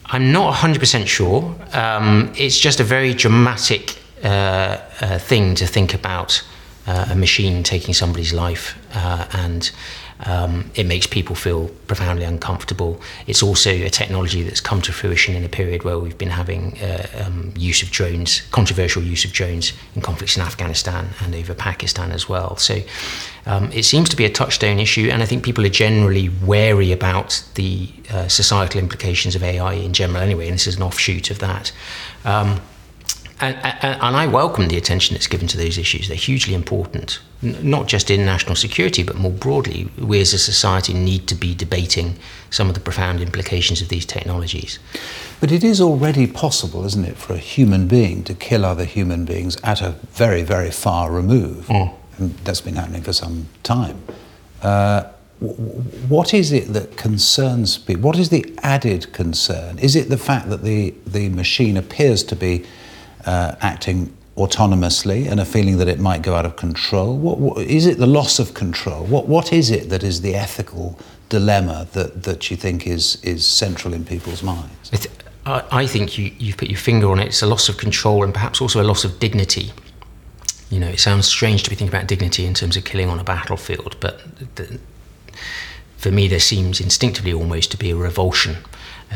I'm 0.06 0.32
not 0.32 0.56
100% 0.56 1.08
sure. 1.08 1.56
Um, 1.74 2.34
it's 2.36 2.58
just 2.58 2.80
a 2.80 2.84
very 2.84 3.14
dramatic 3.14 4.00
uh, 4.24 4.28
uh, 5.02 5.20
thing 5.20 5.56
to 5.56 5.68
think 5.68 5.94
about 5.94 6.44
uh, 6.88 7.08
a 7.12 7.16
machine 7.16 7.62
taking 7.64 7.94
somebody's 7.94 8.34
life. 8.34 8.78
Uh, 8.94 9.28
and 9.34 9.72
Um, 10.26 10.70
it 10.76 10.86
makes 10.86 11.08
people 11.08 11.36
feel 11.36 11.70
profoundly 11.88 12.26
uncomfortable. 12.26 13.00
It's 13.26 13.42
also 13.42 13.72
a 13.72 13.90
technology 13.90 14.44
that's 14.44 14.60
come 14.60 14.82
to 14.82 14.92
fruition 14.92 15.36
in 15.36 15.46
a 15.46 15.50
period 15.50 15.84
where 15.84 15.98
we've 15.98 16.18
been 16.18 16.30
having 16.30 16.78
uh, 16.82 17.08
um, 17.26 17.54
use 17.56 17.82
of 17.82 17.90
drones, 17.92 18.42
controversial 18.52 19.02
use 19.02 19.24
of 19.24 19.32
drones 19.32 19.74
in 19.96 20.02
conflicts 20.02 20.36
in 20.36 20.44
Afghanistan 20.44 21.10
and 21.22 21.34
over 21.36 21.54
Pakistan 21.54 22.12
as 22.12 22.28
well. 22.28 22.58
So 22.58 22.82
um, 23.46 23.72
it 23.72 23.84
seems 23.84 24.10
to 24.10 24.16
be 24.16 24.26
a 24.26 24.30
touchstone 24.30 24.80
issue, 24.80 25.10
and 25.12 25.24
I 25.24 25.26
think 25.26 25.44
people 25.44 25.66
are 25.66 25.70
generally 25.70 26.30
wary 26.44 26.92
about 26.92 27.44
the 27.56 27.90
uh, 28.12 28.28
societal 28.28 28.82
implications 28.82 29.36
of 29.36 29.44
AI 29.44 29.74
in 29.74 29.94
general 29.94 30.22
anyway, 30.22 30.48
and 30.48 30.56
this 30.56 30.68
is 30.68 30.76
an 30.76 30.84
offshoot 30.84 31.32
of 31.32 31.40
that. 31.40 31.72
And, 33.42 33.56
and, 33.64 34.02
and, 34.02 34.16
I 34.18 34.28
welcome 34.28 34.68
the 34.68 34.78
attention 34.78 35.14
that's 35.14 35.28
given 35.28 35.48
to 35.48 35.58
those 35.58 35.78
issues. 35.78 36.10
They're 36.10 36.18
hugely 36.18 36.54
important, 36.54 37.20
N- 37.42 37.58
not 37.62 37.88
just 37.88 38.12
in 38.12 38.26
national 38.26 38.56
security, 38.56 39.02
but 39.02 39.16
more 39.16 39.32
broadly. 39.32 39.90
We 39.98 40.20
as 40.20 40.34
a 40.34 40.38
society 40.38 40.94
need 40.94 41.28
to 41.28 41.36
be 41.36 41.56
debating 41.56 42.18
some 42.50 42.68
of 42.68 42.74
the 42.74 42.82
profound 42.82 43.22
implications 43.22 43.82
of 43.82 43.88
these 43.88 44.06
technologies. 44.06 44.80
But 45.40 45.54
it 45.54 45.64
is 45.64 45.80
already 45.80 46.28
possible, 46.28 46.84
isn't 46.86 47.06
it, 47.06 47.18
for 47.18 47.34
a 47.34 47.38
human 47.38 47.88
being 47.88 48.26
to 48.26 48.34
kill 48.34 48.66
other 48.66 48.84
human 48.84 49.24
beings 49.24 49.56
at 49.64 49.82
a 49.82 49.92
very, 50.12 50.44
very 50.44 50.72
far 50.72 51.10
remove? 51.10 51.68
Mm. 51.68 51.94
And 52.18 52.36
that's 52.40 52.62
been 52.62 52.76
happening 52.76 53.04
for 53.04 53.14
some 53.14 53.48
time. 53.64 54.02
Uh, 54.62 55.04
what 55.40 56.34
is 56.34 56.52
it 56.52 56.74
that 56.74 56.98
concerns 56.98 57.78
people? 57.78 58.02
What 58.02 58.20
is 58.20 58.28
the 58.28 58.54
added 58.62 59.14
concern? 59.14 59.80
Is 59.80 59.96
it 59.96 60.10
the 60.10 60.18
fact 60.18 60.50
that 60.50 60.64
the, 60.64 60.94
the 61.08 61.30
machine 61.30 61.78
appears 61.78 62.24
to 62.24 62.36
be 62.36 62.66
uh, 63.26 63.56
acting 63.62 64.16
autonomously 64.38 65.30
and 65.30 65.40
a 65.40 65.46
feeling 65.46 65.78
that 65.78 65.88
it 65.88 66.00
might 66.00 66.22
go 66.22 66.36
out 66.36 66.46
of 66.46 66.56
control? 66.56 67.18
What, 67.18 67.38
what, 67.40 67.58
is 67.66 67.86
it 67.86 67.98
the 67.98 68.08
loss 68.08 68.40
of 68.40 68.54
control? 68.54 69.06
What, 69.06 69.28
what 69.28 69.52
is 69.52 69.70
it 69.70 69.90
that 69.90 70.04
is 70.04 70.22
the 70.22 70.36
ethical 70.36 70.98
dilemma 71.28 71.88
that, 71.94 72.24
that 72.24 72.50
you 72.50 72.58
think 72.58 72.88
is, 72.88 73.22
is 73.24 73.46
central 73.46 73.94
in 73.94 74.06
people's 74.06 74.42
minds? 74.42 74.90
I, 74.94 74.98
th- 74.98 75.16
I 75.46 75.88
think 75.88 76.18
you, 76.18 76.32
you've 76.38 76.58
put 76.58 76.70
your 76.70 76.80
finger 76.80 77.12
on 77.12 77.20
it. 77.20 77.28
It's 77.28 77.42
a 77.42 77.48
loss 77.48 77.70
of 77.70 77.78
control 77.78 78.24
and 78.24 78.34
perhaps 78.34 78.62
also 78.62 78.82
a 78.82 78.86
loss 78.86 79.04
of 79.04 79.20
dignity. 79.20 79.72
You 80.70 80.80
know, 80.80 80.88
it 80.88 81.00
sounds 81.00 81.28
strange 81.28 81.64
to 81.64 81.70
be 81.70 81.76
thinking 81.76 81.94
about 81.94 82.08
dignity 82.08 82.46
in 82.46 82.54
terms 82.54 82.78
of 82.78 82.86
killing 82.86 83.10
on 83.10 83.20
a 83.20 83.24
battlefield, 83.24 83.96
but 84.00 84.22
the, 84.56 84.80
for 85.98 86.12
me, 86.12 86.28
there 86.28 86.40
seems 86.40 86.80
instinctively 86.80 87.34
almost 87.34 87.72
to 87.72 87.78
be 87.78 87.90
a 87.90 87.96
revulsion 87.96 88.58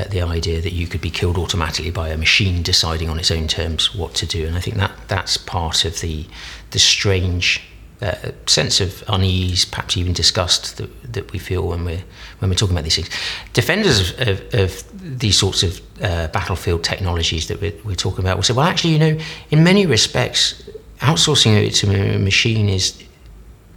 the 0.09 0.21
idea 0.21 0.61
that 0.61 0.73
you 0.73 0.87
could 0.87 1.01
be 1.01 1.11
killed 1.11 1.37
automatically 1.37 1.91
by 1.91 2.09
a 2.09 2.17
machine 2.17 2.63
deciding 2.63 3.09
on 3.09 3.19
its 3.19 3.29
own 3.29 3.47
terms 3.47 3.93
what 3.93 4.15
to 4.15 4.25
do. 4.25 4.47
And 4.47 4.55
I 4.55 4.59
think 4.59 4.77
that 4.77 4.91
that's 5.07 5.37
part 5.37 5.85
of 5.85 6.01
the 6.01 6.25
the 6.71 6.79
strange 6.79 7.61
uh, 8.01 8.31
sense 8.47 8.81
of 8.81 9.03
unease, 9.07 9.65
perhaps 9.65 9.95
even 9.95 10.11
disgust 10.11 10.77
that, 10.77 11.13
that 11.13 11.31
we 11.31 11.39
feel 11.39 11.67
when 11.67 11.85
we're 11.85 12.03
when 12.39 12.49
we're 12.49 12.55
talking 12.55 12.75
about 12.75 12.83
these 12.83 12.95
things. 12.95 13.09
Defenders 13.53 14.11
of, 14.11 14.27
of, 14.27 14.53
of 14.53 15.19
these 15.19 15.37
sorts 15.37 15.63
of 15.63 15.79
uh, 16.01 16.27
battlefield 16.27 16.83
technologies 16.83 17.47
that 17.47 17.61
we're, 17.61 17.73
we're, 17.85 17.95
talking 17.95 18.19
about 18.19 18.35
will 18.35 18.43
say, 18.43 18.53
well, 18.53 18.65
actually, 18.65 18.93
you 18.93 18.99
know, 18.99 19.17
in 19.51 19.63
many 19.63 19.85
respects, 19.85 20.67
outsourcing 20.99 21.55
it 21.55 21.71
to 21.75 22.15
a 22.15 22.19
machine 22.19 22.67
is 22.67 23.01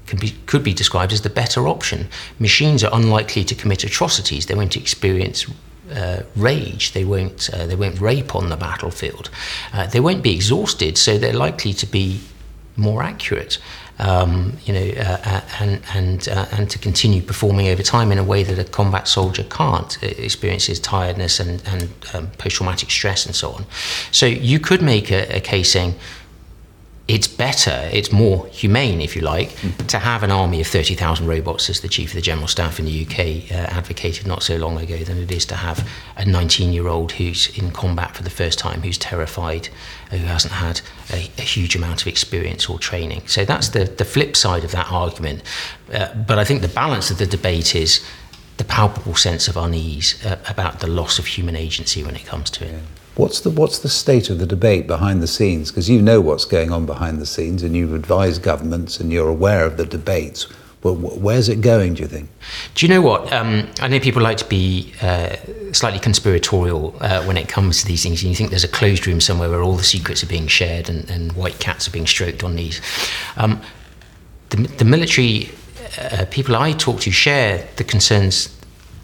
can 0.06 0.18
be, 0.18 0.34
could 0.46 0.62
be 0.62 0.72
described 0.72 1.12
as 1.12 1.22
the 1.22 1.30
better 1.30 1.68
option. 1.68 2.08
Machines 2.38 2.82
are 2.82 2.90
unlikely 2.92 3.44
to 3.44 3.54
commit 3.54 3.84
atrocities. 3.84 4.46
They 4.46 4.54
won't 4.54 4.76
experience 4.76 5.46
uh, 5.92 6.22
rage. 6.34 6.92
They 6.92 7.04
won't. 7.04 7.50
Uh, 7.52 7.66
they 7.66 7.76
won't 7.76 8.00
rape 8.00 8.34
on 8.34 8.48
the 8.48 8.56
battlefield. 8.56 9.30
Uh, 9.72 9.86
they 9.86 10.00
won't 10.00 10.22
be 10.22 10.34
exhausted, 10.34 10.98
so 10.98 11.18
they're 11.18 11.32
likely 11.32 11.72
to 11.74 11.86
be 11.86 12.20
more 12.76 13.02
accurate. 13.02 13.58
Um, 13.98 14.58
you 14.66 14.74
know, 14.74 15.00
uh, 15.00 15.18
uh, 15.24 15.40
and 15.60 15.82
and 15.94 16.28
uh, 16.28 16.46
and 16.52 16.68
to 16.70 16.78
continue 16.78 17.22
performing 17.22 17.68
over 17.68 17.82
time 17.82 18.12
in 18.12 18.18
a 18.18 18.24
way 18.24 18.42
that 18.42 18.58
a 18.58 18.64
combat 18.64 19.08
soldier 19.08 19.44
can't. 19.44 20.02
Experiences 20.02 20.78
tiredness 20.78 21.40
and 21.40 21.62
and 21.66 21.88
um, 22.12 22.28
post-traumatic 22.38 22.90
stress 22.90 23.24
and 23.24 23.34
so 23.34 23.52
on. 23.52 23.64
So 24.12 24.26
you 24.26 24.60
could 24.60 24.82
make 24.82 25.10
a, 25.10 25.36
a 25.36 25.40
case 25.40 25.72
saying 25.72 25.94
it's 27.08 27.28
better, 27.28 27.88
it's 27.92 28.10
more 28.10 28.48
humane, 28.48 29.00
if 29.00 29.14
you 29.14 29.22
like, 29.22 29.50
mm. 29.50 29.86
to 29.86 29.98
have 30.00 30.24
an 30.24 30.32
army 30.32 30.60
of 30.60 30.66
30,000 30.66 31.24
robots, 31.24 31.70
as 31.70 31.80
the 31.80 31.88
Chief 31.88 32.10
of 32.10 32.16
the 32.16 32.20
General 32.20 32.48
Staff 32.48 32.80
in 32.80 32.84
the 32.84 33.06
UK 33.06 33.48
uh, 33.52 33.70
advocated 33.70 34.26
not 34.26 34.42
so 34.42 34.56
long 34.56 34.76
ago, 34.78 34.98
than 34.98 35.18
it 35.18 35.30
is 35.30 35.46
to 35.46 35.54
have 35.54 35.88
a 36.16 36.24
19 36.24 36.72
year 36.72 36.88
old 36.88 37.12
who's 37.12 37.56
in 37.56 37.70
combat 37.70 38.16
for 38.16 38.24
the 38.24 38.30
first 38.30 38.58
time, 38.58 38.82
who's 38.82 38.98
terrified, 38.98 39.68
who 40.10 40.16
hasn't 40.16 40.54
had 40.54 40.80
a, 41.12 41.30
a, 41.38 41.42
huge 41.42 41.76
amount 41.76 42.02
of 42.02 42.08
experience 42.08 42.68
or 42.68 42.76
training. 42.76 43.22
So 43.28 43.44
that's 43.44 43.68
the, 43.68 43.84
the 43.84 44.04
flip 44.04 44.34
side 44.34 44.64
of 44.64 44.72
that 44.72 44.90
argument. 44.90 45.42
Uh, 45.92 46.12
but 46.12 46.40
I 46.40 46.44
think 46.44 46.62
the 46.62 46.68
balance 46.68 47.12
of 47.12 47.18
the 47.18 47.26
debate 47.26 47.76
is 47.76 48.04
the 48.56 48.64
palpable 48.64 49.14
sense 49.14 49.46
of 49.46 49.56
unease 49.56 50.24
uh, 50.26 50.38
about 50.48 50.80
the 50.80 50.88
loss 50.88 51.20
of 51.20 51.26
human 51.26 51.54
agency 51.54 52.02
when 52.02 52.16
it 52.16 52.26
comes 52.26 52.50
to 52.50 52.64
it. 52.64 52.72
Yeah. 52.72 52.80
What's 53.16 53.40
the, 53.40 53.48
what's 53.48 53.78
the 53.78 53.88
state 53.88 54.28
of 54.28 54.38
the 54.38 54.46
debate 54.46 54.86
behind 54.86 55.22
the 55.22 55.26
scenes? 55.26 55.70
Because 55.70 55.88
you 55.88 56.02
know 56.02 56.20
what's 56.20 56.44
going 56.44 56.70
on 56.70 56.84
behind 56.84 57.18
the 57.18 57.26
scenes 57.26 57.62
and 57.62 57.74
you've 57.74 57.94
advised 57.94 58.42
governments 58.42 59.00
and 59.00 59.10
you're 59.10 59.28
aware 59.28 59.64
of 59.64 59.78
the 59.78 59.86
debates. 59.86 60.46
Well, 60.82 60.94
where's 60.94 61.48
it 61.48 61.62
going, 61.62 61.94
do 61.94 62.02
you 62.02 62.08
think? 62.08 62.28
Do 62.74 62.86
you 62.86 62.92
know 62.92 63.00
what? 63.00 63.32
Um, 63.32 63.68
I 63.80 63.88
know 63.88 63.98
people 63.98 64.22
like 64.22 64.36
to 64.36 64.44
be 64.44 64.92
uh, 65.00 65.34
slightly 65.72 65.98
conspiratorial 65.98 66.94
uh, 67.00 67.24
when 67.24 67.38
it 67.38 67.48
comes 67.48 67.80
to 67.80 67.86
these 67.86 68.02
things, 68.02 68.22
and 68.22 68.30
you 68.30 68.36
think 68.36 68.50
there's 68.50 68.62
a 68.62 68.68
closed 68.68 69.06
room 69.06 69.20
somewhere 69.20 69.50
where 69.50 69.62
all 69.62 69.76
the 69.76 69.82
secrets 69.82 70.22
are 70.22 70.28
being 70.28 70.46
shared 70.46 70.88
and, 70.88 71.10
and 71.10 71.32
white 71.32 71.58
cats 71.58 71.88
are 71.88 71.90
being 71.90 72.06
stroked 72.06 72.44
on 72.44 72.54
these. 72.54 72.80
Um, 73.36 73.62
the, 74.50 74.58
the, 74.58 74.84
military 74.84 75.50
uh, 75.98 76.26
people 76.30 76.54
I 76.54 76.72
talk 76.72 77.00
to 77.00 77.10
share 77.10 77.66
the 77.76 77.84
concerns 77.84 78.55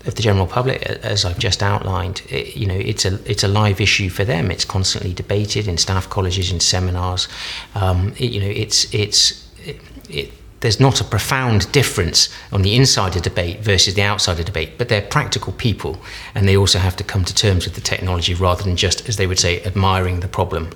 of 0.07 0.15
the 0.15 0.23
general 0.23 0.47
public, 0.47 0.83
as 0.83 1.25
I've 1.25 1.39
just 1.39 1.63
outlined, 1.63 2.23
it, 2.29 2.57
you 2.57 2.67
know, 2.67 2.75
it's 2.75 3.05
a 3.05 3.19
it's 3.31 3.45
a 3.45 3.49
live 3.49 3.81
issue 3.81 4.09
for 4.09 4.25
them. 4.25 4.51
It's 4.51 4.65
constantly 4.65 5.13
debated 5.13 5.69
in 5.69 5.79
staff 5.79 6.09
colleges, 6.09 6.51
in 6.51 6.61
seminars. 6.61 7.29
Um, 7.75 8.13
it, 8.19 8.33
you 8.33 8.41
know, 8.41 8.49
it's 8.51 8.93
it's 8.93 9.49
it, 10.09 10.33
there's 10.61 10.79
not 10.79 11.01
a 11.01 11.05
profound 11.05 11.71
difference 11.73 12.29
on 12.53 12.63
the 12.63 12.77
insider 12.77 13.19
debate 13.19 13.61
versus 13.61 13.95
the 13.95 14.03
outsider 14.03 14.45
debate, 14.45 14.79
but 14.79 14.89
they're 14.89 15.03
practical 15.03 15.53
people, 15.53 16.01
and 16.35 16.49
they 16.49 16.57
also 16.57 16.79
have 16.79 16.97
to 16.97 17.05
come 17.05 17.25
to 17.25 17.35
terms 17.35 17.65
with 17.65 17.75
the 17.75 17.81
technology 17.81 18.33
rather 18.33 18.63
than 18.63 18.77
just, 18.77 19.09
as 19.09 19.17
they 19.17 19.27
would 19.27 19.41
say, 19.41 19.63
admiring 19.65 20.21
the 20.21 20.29
problem 20.29 20.71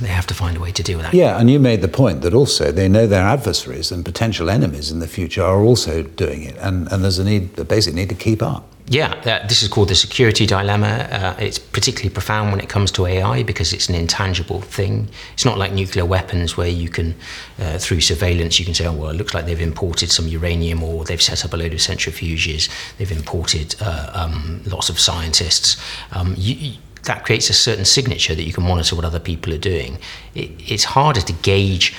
they 0.00 0.08
have 0.08 0.26
to 0.26 0.34
find 0.34 0.56
a 0.56 0.60
way 0.60 0.72
to 0.72 0.82
deal 0.82 0.98
with 0.98 1.06
that. 1.06 1.14
Yeah, 1.14 1.38
and 1.38 1.50
you 1.50 1.60
made 1.60 1.80
the 1.80 1.88
point 1.88 2.22
that 2.22 2.34
also 2.34 2.72
they 2.72 2.88
know 2.88 3.06
their 3.06 3.24
adversaries 3.24 3.92
and 3.92 4.04
potential 4.04 4.50
enemies 4.50 4.90
in 4.90 4.98
the 4.98 5.08
future 5.08 5.42
are 5.42 5.62
also 5.62 6.02
doing 6.02 6.42
it, 6.42 6.56
and, 6.58 6.90
and 6.90 7.04
there's 7.04 7.18
a 7.18 7.24
need, 7.24 7.58
a 7.58 7.64
basic 7.64 7.94
need 7.94 8.08
to 8.08 8.14
keep 8.14 8.42
up. 8.42 8.66
Yeah, 8.86 9.14
uh, 9.24 9.46
this 9.46 9.62
is 9.62 9.68
called 9.68 9.88
the 9.88 9.94
security 9.94 10.44
dilemma. 10.44 11.08
Uh, 11.10 11.34
it's 11.38 11.58
particularly 11.58 12.10
profound 12.10 12.50
when 12.50 12.60
it 12.60 12.68
comes 12.68 12.92
to 12.92 13.06
AI 13.06 13.42
because 13.42 13.72
it's 13.72 13.88
an 13.88 13.94
intangible 13.94 14.60
thing. 14.60 15.08
It's 15.32 15.46
not 15.46 15.56
like 15.56 15.72
nuclear 15.72 16.04
weapons 16.04 16.58
where 16.58 16.68
you 16.68 16.90
can, 16.90 17.14
uh, 17.58 17.78
through 17.78 18.02
surveillance, 18.02 18.58
you 18.58 18.66
can 18.66 18.74
say, 18.74 18.86
oh, 18.86 18.92
well, 18.92 19.08
it 19.08 19.14
looks 19.14 19.32
like 19.32 19.46
they've 19.46 19.60
imported 19.60 20.10
some 20.10 20.28
uranium 20.28 20.82
or 20.82 21.06
they've 21.06 21.22
set 21.22 21.46
up 21.46 21.54
a 21.54 21.56
load 21.56 21.72
of 21.72 21.78
centrifuges, 21.78 22.68
they've 22.98 23.10
imported 23.10 23.74
uh, 23.80 24.10
um, 24.12 24.60
lots 24.66 24.90
of 24.90 25.00
scientists. 25.00 25.82
Um, 26.12 26.34
you, 26.36 26.74
that 27.04 27.24
creates 27.24 27.50
a 27.50 27.54
certain 27.54 27.84
signature 27.84 28.34
that 28.34 28.44
you 28.44 28.52
can 28.52 28.64
monitor 28.64 28.96
what 28.96 29.04
other 29.04 29.20
people 29.20 29.52
are 29.52 29.58
doing. 29.58 29.98
It, 30.34 30.50
it's 30.70 30.84
harder 30.84 31.20
to 31.20 31.32
gauge 31.32 31.94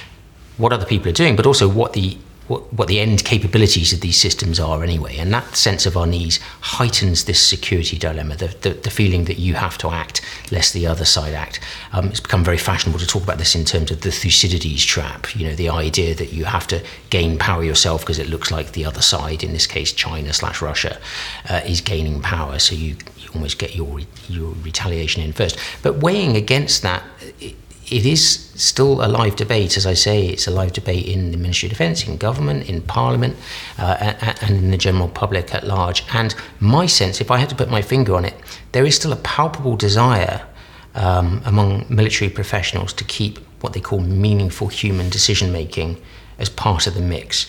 what 0.58 0.72
other 0.72 0.86
people 0.86 1.10
are 1.10 1.14
doing, 1.14 1.36
but 1.36 1.46
also 1.46 1.68
what 1.68 1.94
the 1.94 2.18
what, 2.48 2.72
what 2.74 2.88
the 2.88 3.00
end 3.00 3.24
capabilities 3.26 3.92
of 3.92 4.02
these 4.02 4.18
systems 4.18 4.60
are 4.60 4.84
anyway. 4.84 5.18
And 5.18 5.34
that 5.34 5.56
sense 5.56 5.86
of 5.86 5.96
unease 5.96 6.40
heightens 6.62 7.26
this 7.26 7.42
security 7.42 7.98
dilemma, 7.98 8.36
the, 8.36 8.48
the, 8.62 8.70
the 8.72 8.90
feeling 8.90 9.26
that 9.26 9.40
you 9.40 9.56
have 9.56 9.78
to 9.80 9.90
act 9.90 10.22
lest 10.52 10.74
the 10.74 10.86
other 10.86 11.06
side 11.06 11.34
act. 11.34 11.60
Um, 11.92 12.10
it's 12.10 12.20
become 12.20 12.44
very 12.44 12.58
fashionable 12.58 13.00
to 13.00 13.08
talk 13.08 13.24
about 13.24 13.40
this 13.40 13.56
in 13.56 13.66
terms 13.66 13.90
of 13.90 14.02
the 14.02 14.12
Thucydides 14.12 14.86
trap, 14.86 15.36
you 15.36 15.48
know, 15.48 15.56
the 15.56 15.70
idea 15.70 16.14
that 16.16 16.34
you 16.34 16.46
have 16.46 16.68
to 16.68 16.84
gain 17.10 17.40
power 17.40 17.64
yourself 17.64 18.02
because 18.02 18.20
it 18.20 18.30
looks 18.30 18.52
like 18.52 18.74
the 18.74 18.86
other 18.86 19.02
side, 19.02 19.44
in 19.44 19.54
this 19.54 19.66
case 19.66 19.92
China 19.92 20.32
slash 20.32 20.62
Russia, 20.62 21.00
uh, 21.50 21.62
is 21.66 21.82
gaining 21.82 22.22
power. 22.22 22.60
So 22.60 22.76
you, 22.76 22.96
almost 23.36 23.60
get 23.60 23.76
your, 23.76 24.00
your 24.28 24.52
retaliation 24.64 25.22
in 25.22 25.34
first. 25.34 25.60
But 25.84 25.98
weighing 25.98 26.36
against 26.36 26.82
that, 26.82 27.04
it, 27.40 27.56
it 27.88 28.06
is 28.06 28.50
still 28.56 29.06
a 29.06 29.08
live 29.08 29.36
debate, 29.36 29.78
as 29.78 29.86
I 29.86 29.94
say, 29.94 30.28
it's 30.28 30.48
a 30.48 30.52
live 30.52 30.74
debate 30.74 31.06
in 31.06 31.32
the 31.32 31.38
Ministry 31.38 31.68
of 31.68 31.74
Defence, 31.74 32.08
in 32.08 32.18
government, 32.18 32.68
in 32.68 32.82
Parliament, 32.82 33.36
uh, 33.78 34.34
and 34.42 34.56
in 34.58 34.72
the 34.72 34.78
general 34.78 35.08
public 35.08 35.54
at 35.54 35.68
large. 35.68 36.04
And 36.12 36.34
my 36.60 36.88
sense, 36.88 37.22
if 37.22 37.30
I 37.30 37.38
had 37.38 37.50
to 37.50 37.56
put 37.56 37.70
my 37.70 37.84
finger 37.84 38.16
on 38.16 38.26
it, 38.26 38.34
there 38.72 38.86
is 38.86 38.96
still 38.96 39.12
a 39.12 39.18
palpable 39.18 39.76
desire 39.76 40.48
um, 40.96 41.42
among 41.46 41.86
military 41.90 42.30
professionals 42.30 42.92
to 42.94 43.04
keep 43.04 43.38
what 43.62 43.74
they 43.74 43.82
call 43.82 44.00
meaningful 44.00 44.68
human 44.68 45.10
decision 45.10 45.52
making 45.52 46.02
as 46.40 46.50
part 46.50 46.88
of 46.88 46.96
the 46.96 47.02
mix. 47.02 47.46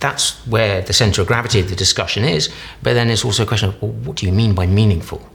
That's 0.00 0.46
where 0.46 0.80
the 0.82 0.92
centre 0.92 1.22
of 1.22 1.26
gravity 1.26 1.60
of 1.60 1.68
the 1.68 1.76
discussion 1.76 2.24
is, 2.24 2.52
but 2.82 2.94
then 2.94 3.08
there's 3.08 3.24
also 3.24 3.42
a 3.42 3.46
question 3.46 3.70
of 3.70 3.82
well, 3.82 3.90
what 3.90 4.16
do 4.16 4.26
you 4.26 4.32
mean 4.32 4.54
by 4.54 4.66
meaningful? 4.66 5.28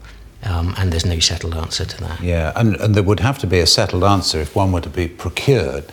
Um, 0.43 0.73
and 0.77 0.91
there's 0.91 1.05
no 1.05 1.19
settled 1.19 1.55
answer 1.55 1.85
to 1.85 1.97
that. 2.01 2.21
Yeah, 2.21 2.51
and, 2.55 2.75
and 2.77 2.95
there 2.95 3.03
would 3.03 3.21
have 3.21 3.39
to 3.39 3.47
be 3.47 3.59
a 3.59 3.67
settled 3.67 4.03
answer 4.03 4.39
if 4.39 4.55
one 4.55 4.71
were 4.71 4.81
to 4.81 4.89
be 4.89 5.07
procured 5.07 5.85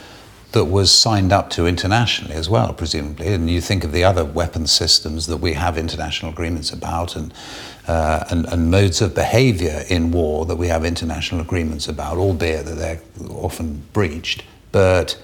that 0.53 0.65
was 0.65 0.93
signed 0.93 1.33
up 1.33 1.51
to 1.51 1.67
internationally 1.67 2.35
as 2.35 2.49
well, 2.49 2.73
presumably. 2.73 3.33
And 3.33 3.49
you 3.49 3.61
think 3.61 3.85
of 3.85 3.93
the 3.93 4.03
other 4.03 4.25
weapons 4.25 4.73
systems 4.73 5.27
that 5.29 5.37
we 5.37 5.53
have 5.53 5.79
international 5.79 6.33
agreements 6.33 6.73
about 6.73 7.15
and, 7.15 7.33
uh, 7.87 8.25
and, 8.31 8.47
and, 8.47 8.71
modes 8.71 9.01
of 9.01 9.15
behavior 9.15 9.85
in 9.89 10.11
war 10.11 10.45
that 10.47 10.57
we 10.57 10.67
have 10.67 10.85
international 10.85 11.41
agreements 11.41 11.87
about, 11.87 12.17
albeit 12.17 12.67
that 12.67 12.75
they're 12.75 13.01
often 13.31 13.85
breached. 13.93 14.43
But 14.73 15.21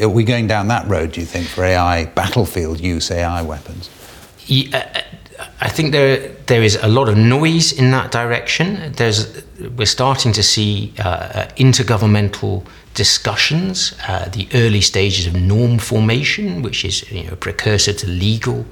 are 0.00 0.08
we 0.08 0.24
going 0.24 0.46
down 0.46 0.68
that 0.68 0.86
road, 0.88 1.12
do 1.12 1.20
you 1.20 1.26
think, 1.26 1.46
for 1.46 1.64
AI 1.64 2.06
battlefield 2.06 2.80
use, 2.80 3.10
AI 3.10 3.42
weapons? 3.42 3.90
Yeah, 4.46 5.04
I 5.60 5.68
think 5.68 5.92
there 5.92 6.28
there 6.46 6.62
is 6.62 6.76
a 6.82 6.88
lot 6.88 7.08
of 7.08 7.16
noise 7.16 7.72
in 7.72 7.90
that 7.90 8.10
direction. 8.12 8.92
There's 8.92 9.42
we're 9.76 9.86
starting 9.86 10.32
to 10.32 10.42
see 10.42 10.92
uh, 10.98 11.46
intergovernmental 11.56 12.64
discussions, 12.94 13.94
uh, 14.06 14.28
the 14.28 14.46
early 14.54 14.80
stages 14.80 15.26
of 15.26 15.34
norm 15.34 15.78
formation, 15.78 16.62
which 16.62 16.84
is 16.84 17.10
you 17.10 17.24
know, 17.24 17.32
a 17.32 17.36
precursor 17.36 17.92
to 17.92 18.06
legal 18.06 18.64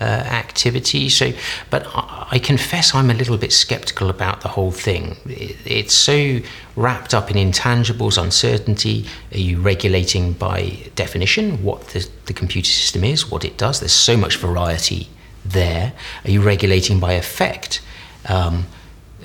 uh, 0.00 0.04
activity. 0.04 1.08
So, 1.08 1.32
but 1.70 1.86
I, 1.94 2.28
I, 2.32 2.38
confess 2.38 2.94
I'm 2.94 3.10
a 3.10 3.14
little 3.14 3.36
bit 3.36 3.52
skeptical 3.52 4.10
about 4.10 4.42
the 4.42 4.48
whole 4.48 4.70
thing. 4.70 5.16
It, 5.26 5.56
it's 5.64 5.94
so 5.94 6.38
wrapped 6.76 7.14
up 7.14 7.30
in 7.30 7.36
intangibles, 7.36 8.22
uncertainty. 8.22 9.06
Are 9.32 9.38
you 9.38 9.60
regulating 9.60 10.34
by 10.34 10.78
definition 10.94 11.64
what 11.64 11.88
the, 11.88 12.08
the 12.26 12.32
computer 12.32 12.70
system 12.70 13.04
is, 13.04 13.30
what 13.30 13.44
it 13.44 13.56
does? 13.56 13.80
There's 13.80 13.92
so 13.92 14.16
much 14.16 14.36
variety 14.36 15.08
there. 15.44 15.92
Are 16.24 16.30
you 16.30 16.42
regulating 16.42 17.00
by 17.00 17.12
effect? 17.14 17.80
Um, 18.28 18.66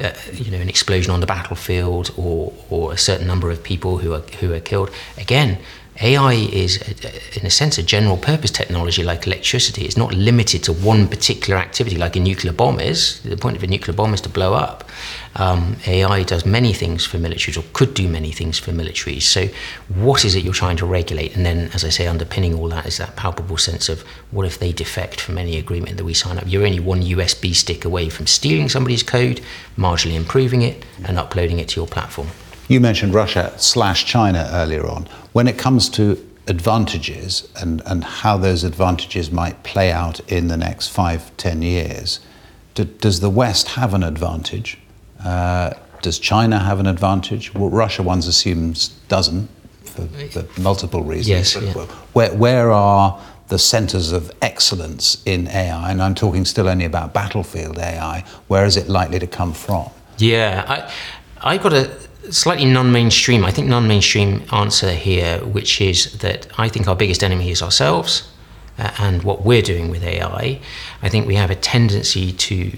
uh, 0.02 0.12
you 0.34 0.50
know, 0.50 0.58
an 0.58 0.70
explosion 0.70 1.12
on 1.12 1.20
the 1.20 1.28
battlefield 1.28 2.12
or, 2.18 2.52
or 2.72 2.94
a 2.94 2.98
certain 2.98 3.28
number 3.28 3.52
of 3.52 3.62
people 3.62 4.00
who 4.00 4.12
are, 4.14 4.22
who 4.40 4.52
are 4.52 4.60
killed. 4.60 4.90
Again, 5.18 5.60
AI 6.02 6.34
is, 6.34 6.78
in 7.38 7.46
a 7.46 7.52
sense, 7.52 7.78
a 7.78 7.84
general 7.84 8.18
purpose 8.18 8.50
technology 8.50 9.04
like 9.04 9.28
electricity. 9.28 9.86
It's 9.86 9.96
not 9.96 10.14
limited 10.14 10.64
to 10.64 10.74
one 10.74 11.08
particular 11.08 11.60
activity 11.60 11.98
like 11.98 12.16
a 12.16 12.20
nuclear 12.20 12.52
bomb 12.52 12.80
is. 12.80 13.20
The 13.22 13.38
point 13.38 13.58
of 13.58 13.64
a 13.64 13.68
nuclear 13.68 13.96
bomb 13.96 14.14
is 14.14 14.22
to 14.22 14.30
blow 14.30 14.54
up. 14.56 14.90
Um, 15.36 15.78
AI 15.86 16.24
does 16.24 16.46
many 16.46 16.74
things 16.74 17.06
for 17.06 17.18
militaries 17.18 17.58
or 17.58 17.66
could 17.74 17.94
do 17.94 18.08
many 18.08 18.32
things 18.32 18.58
for 18.58 18.72
militaries. 18.72 19.24
So, 19.24 19.50
what 19.94 20.26
is 20.26 20.34
it 20.36 20.44
you're 20.44 20.54
trying 20.54 20.78
to 20.78 20.86
regulate? 20.86 21.36
And 21.36 21.46
then, 21.46 21.70
as 21.74 21.84
I 21.84 21.90
say, 21.90 22.08
underpinning 22.08 22.56
all 22.56 22.70
that 22.70 22.88
is 22.88 22.98
that 22.98 23.16
palpable 23.16 23.58
sense 23.58 23.88
of 23.88 24.02
what 24.32 24.48
if 24.48 24.58
they 24.58 24.72
defect 24.72 25.22
from 25.22 25.38
any 25.38 25.58
agreement 25.58 25.98
that 25.98 26.06
we 26.06 26.16
sign 26.16 26.40
up? 26.40 26.46
You're 26.48 26.66
only 26.66 26.80
one 26.80 27.02
USB 27.02 27.54
stick 27.54 27.86
away 27.86 28.10
from 28.10 28.26
stealing 28.26 28.68
somebody's 28.68 29.04
code, 29.04 29.42
marginally 29.78 30.16
improving 30.16 30.64
it, 30.64 30.86
and 31.06 31.20
uploading 31.20 31.60
it 31.60 31.70
to 31.70 31.80
your 31.80 31.88
platform. 31.88 32.30
You 32.68 32.80
mentioned 32.80 33.14
Russia 33.14 33.54
slash 33.58 34.06
China 34.06 34.50
earlier 34.52 34.88
on. 34.88 35.08
When 35.34 35.48
it 35.48 35.58
comes 35.58 35.90
to 35.90 36.26
advantages 36.48 37.48
and, 37.56 37.82
and 37.86 38.04
how 38.04 38.38
those 38.38 38.64
advantages 38.64 39.32
might 39.32 39.64
play 39.64 39.92
out 39.92 40.20
in 40.32 40.48
the 40.48 40.58
next 40.58 40.88
five, 40.88 41.36
ten 41.38 41.62
years, 41.62 42.20
do, 42.74 42.86
does 42.86 43.20
the 43.20 43.30
West 43.30 43.70
have 43.70 43.94
an 43.94 44.04
advantage? 44.04 44.78
Uh, 45.24 45.74
does 46.02 46.20
China 46.20 46.60
have 46.60 46.80
an 46.80 46.88
advantage? 46.88 47.54
Well, 47.54 47.70
Russia, 47.70 48.04
one 48.04 48.20
assumes, 48.20 48.90
doesn't 49.08 49.50
for, 49.84 50.08
for 50.08 50.62
multiple 50.62 51.04
reasons. 51.04 51.56
Yes, 51.56 51.56
yeah. 51.56 51.86
where, 52.14 52.34
where 52.34 52.72
are 52.72 53.22
the 53.48 53.60
centers 53.60 54.12
of 54.12 54.32
excellence 54.42 55.22
in 55.26 55.48
AI? 55.48 55.92
And 55.92 56.02
I'm 56.02 56.16
talking 56.16 56.46
still 56.46 56.68
only 56.68 56.86
about 56.86 57.14
battlefield 57.14 57.78
AI. 57.78 58.26
Where 58.48 58.66
is 58.66 58.76
it 58.76 58.90
likely 58.90 59.20
to 59.20 59.28
come 59.28 59.54
from? 59.54 59.90
Yeah, 60.18 60.66
I, 61.42 61.54
I 61.54 61.58
got 61.58 61.74
a 61.74 61.92
slightly 62.30 62.66
non-mainstream. 62.66 63.44
I 63.44 63.52
think 63.52 63.68
non-mainstream 63.68 64.44
answer 64.52 64.92
here, 64.92 65.40
which 65.40 65.82
is 65.82 66.14
that 66.20 66.48
I 66.58 66.70
think 66.70 66.88
our 66.88 66.96
biggest 66.96 67.24
enemy 67.24 67.52
is 67.52 67.62
ourselves 67.62 68.30
uh, 68.78 68.92
and 69.00 69.24
what 69.24 69.44
we're 69.44 69.62
doing 69.62 69.90
with 69.90 70.04
AI. 70.04 70.60
I 71.02 71.10
think 71.10 71.28
we 71.28 71.36
have 71.36 71.52
a 71.52 71.56
tendency 71.56 72.32
to 72.32 72.72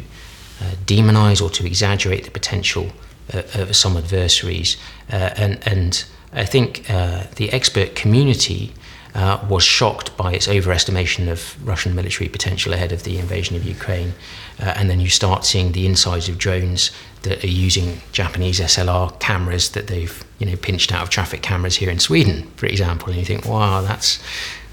uh, 0.62 0.72
demonize 0.86 1.42
or 1.42 1.50
to 1.52 1.66
exaggerate 1.66 2.24
the 2.24 2.32
potential 2.32 2.92
uh, 3.34 3.44
of 3.56 3.76
some 3.76 3.98
adversaries, 3.98 4.78
uh, 5.12 5.32
and 5.36 5.60
and 5.68 6.06
I 6.34 6.46
think 6.46 6.90
uh, 6.90 7.26
the 7.36 7.52
expert 7.52 7.96
community. 7.96 8.74
Uh, 9.18 9.40
was 9.48 9.64
shocked 9.64 10.18
by 10.18 10.34
its 10.34 10.46
overestimation 10.46 11.32
of 11.32 11.56
Russian 11.66 11.96
military 11.96 12.28
potential 12.28 12.74
ahead 12.74 12.92
of 12.92 13.04
the 13.04 13.18
invasion 13.18 13.56
of 13.56 13.64
Ukraine. 13.64 14.14
and 14.60 14.90
then 14.90 15.00
you 15.00 15.08
start 15.08 15.46
seeing 15.46 15.72
the 15.72 15.86
insides 15.86 16.28
of 16.28 16.38
drones 16.38 16.92
that 17.26 17.44
are 17.44 17.48
using 17.48 18.02
Japanese 18.12 18.60
SLR 18.60 19.20
cameras 19.20 19.70
that 19.72 19.88
they've 19.88 20.24
you 20.40 20.46
know 20.46 20.56
pinched 20.56 20.92
out 20.94 21.04
of 21.04 21.10
traffic 21.10 21.42
cameras 21.42 21.76
here 21.76 21.90
in 21.90 22.00
Sweden, 22.00 22.50
for 22.56 22.66
example, 22.66 23.10
and 23.10 23.18
you 23.18 23.26
think, 23.26 23.46
wow, 23.46 23.82
that's 23.82 24.20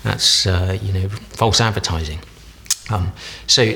that's 0.05 0.47
uh, 0.47 0.79
you 0.81 0.93
know 0.93 1.09
false 1.09 1.61
advertising. 1.61 2.21
Um, 2.91 3.13
so 3.47 3.75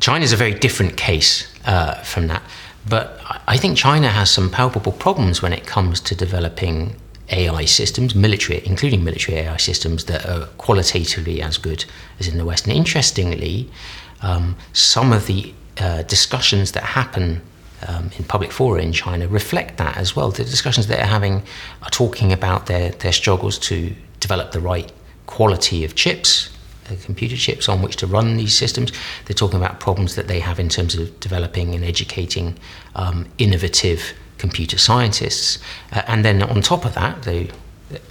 China 0.00 0.24
is 0.24 0.32
a 0.32 0.36
very 0.36 0.54
different 0.54 0.96
case 0.96 1.52
uh, 1.64 1.94
from 2.02 2.26
that, 2.26 2.42
but 2.88 3.20
I 3.46 3.56
think 3.56 3.76
China 3.76 4.08
has 4.08 4.30
some 4.30 4.50
palpable 4.50 4.92
problems 4.92 5.40
when 5.40 5.52
it 5.52 5.66
comes 5.66 6.00
to 6.00 6.14
developing 6.14 6.96
AI 7.30 7.64
systems, 7.64 8.14
military, 8.14 8.62
including 8.66 9.02
military 9.02 9.38
AI 9.38 9.56
systems 9.56 10.04
that 10.06 10.26
are 10.26 10.46
qualitatively 10.58 11.40
as 11.40 11.56
good 11.58 11.84
as 12.20 12.28
in 12.28 12.36
the 12.38 12.44
West. 12.44 12.66
And 12.66 12.76
interestingly, 12.76 13.70
um, 14.20 14.56
some 14.72 15.12
of 15.12 15.26
the 15.26 15.54
uh, 15.78 16.02
discussions 16.02 16.72
that 16.72 16.82
happen 16.82 17.40
um, 17.88 18.10
in 18.16 18.24
public 18.24 18.52
fora 18.52 18.82
in 18.82 18.92
China 18.92 19.28
reflect 19.28 19.78
that 19.78 19.96
as 19.96 20.16
well. 20.16 20.30
The 20.30 20.44
discussions 20.44 20.86
they're 20.86 21.06
having 21.06 21.42
are 21.82 21.90
talking 21.90 22.32
about 22.32 22.66
their, 22.66 22.90
their 22.90 23.12
struggles 23.12 23.58
to 23.60 23.94
develop 24.20 24.52
the 24.52 24.60
right 24.60 24.90
quality 25.26 25.84
of 25.84 25.94
chips, 25.94 26.50
uh, 26.90 26.94
computer 27.02 27.36
chips 27.36 27.68
on 27.68 27.82
which 27.82 27.96
to 27.96 28.06
run 28.06 28.36
these 28.36 28.56
systems. 28.56 28.92
They're 29.24 29.34
talking 29.34 29.58
about 29.58 29.80
problems 29.80 30.14
that 30.16 30.28
they 30.28 30.40
have 30.40 30.58
in 30.58 30.68
terms 30.68 30.94
of 30.94 31.18
developing 31.20 31.74
and 31.74 31.84
educating 31.84 32.58
um, 32.94 33.26
innovative 33.38 34.12
computer 34.38 34.78
scientists. 34.78 35.58
Uh, 35.92 36.02
and 36.06 36.24
then 36.24 36.42
on 36.42 36.60
top 36.60 36.84
of 36.84 36.94
that, 36.94 37.22
they, 37.22 37.50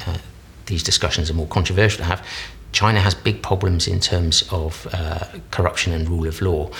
uh, 0.07 0.17
these 0.65 0.83
discussions 0.83 1.29
are 1.29 1.33
more 1.33 1.47
controversial 1.47 1.99
to 1.99 2.05
have. 2.05 2.25
China 2.71 2.99
has 2.99 3.13
big 3.13 3.43
problems 3.43 3.87
in 3.87 3.99
terms 3.99 4.43
of 4.51 4.87
uh, 4.93 5.25
corruption 5.51 5.93
and 5.93 6.09
rule 6.09 6.27
of 6.27 6.41
law 6.41 6.71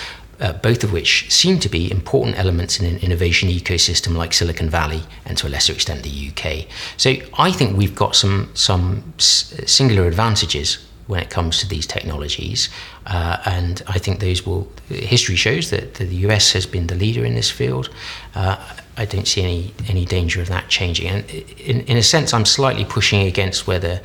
uh, 0.44 0.52
both 0.54 0.84
of 0.84 0.92
which 0.92 1.32
seem 1.32 1.58
to 1.58 1.70
be 1.70 1.90
important 1.90 2.38
elements 2.38 2.80
in 2.80 2.86
an 2.86 2.98
innovation 2.98 3.50
ecosystem 3.50 4.16
like 4.16 4.34
Silicon 4.34 4.70
Valley 4.70 5.04
and 5.26 5.38
to 5.38 5.48
a 5.48 5.50
lesser 5.50 5.72
extent 5.72 6.04
the 6.04 6.32
UK. 6.32 6.68
So 6.98 7.16
I 7.38 7.52
think 7.52 7.78
we've 7.78 7.96
got 7.96 8.16
some 8.16 8.52
some 8.54 9.14
singular 9.18 10.06
advantages 10.06 10.86
when 11.08 11.22
it 11.22 11.30
comes 11.30 11.60
to 11.60 11.68
these 11.68 11.86
technologies, 11.86 12.70
uh, 13.08 13.38
and 13.46 13.82
I 13.88 14.00
think 14.00 14.20
those 14.20 14.46
will. 14.46 14.68
History 14.90 15.36
shows 15.36 15.70
that 15.70 15.96
the 15.96 16.16
US 16.28 16.52
has 16.52 16.66
been 16.66 16.88
the 16.88 16.96
leader 16.96 17.26
in 17.26 17.36
this 17.36 17.50
field. 17.50 17.90
Uh, 18.36 18.58
I 18.98 19.06
don't 19.06 19.28
see 19.28 19.42
any 19.42 19.74
any 19.88 20.06
danger 20.06 20.42
of 20.42 20.50
that 20.50 20.68
changing, 20.68 21.08
and 21.08 21.30
in, 21.58 21.82
in 21.82 21.98
a 21.98 22.04
sense, 22.04 22.34
I'm 22.34 22.46
slightly 22.46 22.84
pushing 22.84 23.26
against 23.26 23.66
whether 23.66 24.02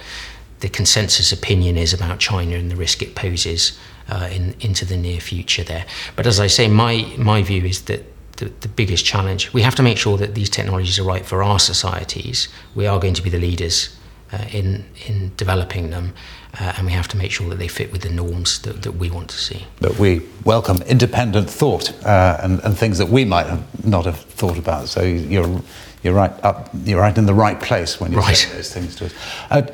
the 0.61 0.69
consensus 0.69 1.33
opinion 1.33 1.77
is 1.77 1.93
about 1.93 2.19
China 2.19 2.57
and 2.57 2.71
the 2.71 2.77
risk 2.77 3.03
it 3.03 3.15
poses 3.15 3.79
uh, 4.09 4.29
in, 4.33 4.55
into 4.61 4.85
the 4.85 4.97
near 4.97 5.21
future 5.21 5.65
there. 5.65 5.85
But 6.17 6.27
as 6.27 6.41
I 6.41 6.47
say, 6.47 6.69
my, 6.69 7.13
my 7.19 7.43
view 7.43 7.65
is 7.65 7.83
that 7.83 8.05
the, 8.39 8.47
the, 8.61 8.69
biggest 8.69 9.05
challenge, 9.05 9.53
we 9.53 9.63
have 9.63 9.75
to 9.77 9.83
make 9.83 9.99
sure 9.99 10.17
that 10.17 10.35
these 10.35 10.49
technologies 10.49 10.99
are 10.99 11.05
right 11.05 11.27
for 11.27 11.43
our 11.43 11.59
societies. 11.59 12.49
We 12.75 12.87
are 12.87 13.01
going 13.01 13.15
to 13.15 13.23
be 13.23 13.31
the 13.31 13.39
leaders 13.39 13.97
uh, 14.33 14.45
in, 14.53 14.85
in 15.07 15.33
developing 15.37 15.91
them, 15.91 16.15
uh, 16.61 16.75
and 16.77 16.87
we 16.87 16.93
have 16.93 17.09
to 17.09 17.17
make 17.17 17.31
sure 17.31 17.49
that 17.49 17.59
they 17.59 17.69
fit 17.69 17.91
with 17.93 18.03
the 18.03 18.11
norms 18.11 18.61
that, 18.63 18.83
that 18.83 18.93
we 18.93 19.11
want 19.11 19.29
to 19.31 19.37
see. 19.37 19.67
But 19.81 19.99
we 19.99 20.23
welcome 20.45 20.83
independent 20.83 21.51
thought 21.51 21.93
uh, 22.05 22.39
and, 22.43 22.61
and 22.61 22.77
things 22.77 22.99
that 22.99 23.09
we 23.09 23.25
might 23.25 23.47
have 23.47 23.85
not 23.85 24.05
have 24.05 24.21
thought 24.21 24.59
about. 24.59 24.89
So 24.89 25.03
you're 25.03 25.63
you're 26.03 26.15
right 26.15 26.33
up, 26.45 26.71
you're 26.85 27.01
right 27.01 27.17
in 27.19 27.27
the 27.27 27.35
right 27.35 27.61
place 27.61 28.01
when 28.01 28.13
you 28.13 28.19
right. 28.19 28.37
say 28.37 28.55
those 28.55 28.73
things 28.73 28.95
to 28.97 29.07
us. 29.07 29.15
I, 29.51 29.69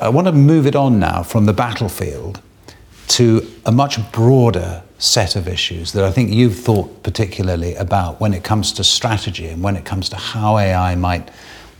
I 0.00 0.08
want 0.08 0.26
to 0.26 0.32
move 0.32 0.66
it 0.66 0.74
on 0.74 0.98
now 0.98 1.22
from 1.22 1.44
the 1.44 1.52
battlefield 1.52 2.40
to 3.08 3.46
a 3.64 3.72
much 3.72 4.12
broader 4.12 4.82
set 4.98 5.36
of 5.36 5.46
issues 5.46 5.92
that 5.92 6.04
I 6.04 6.10
think 6.10 6.30
you've 6.30 6.58
thought 6.58 7.02
particularly 7.02 7.74
about 7.76 8.20
when 8.20 8.34
it 8.34 8.42
comes 8.42 8.72
to 8.74 8.84
strategy 8.84 9.46
and 9.46 9.62
when 9.62 9.76
it 9.76 9.84
comes 9.84 10.08
to 10.10 10.16
how 10.16 10.58
AI 10.58 10.94
might 10.96 11.30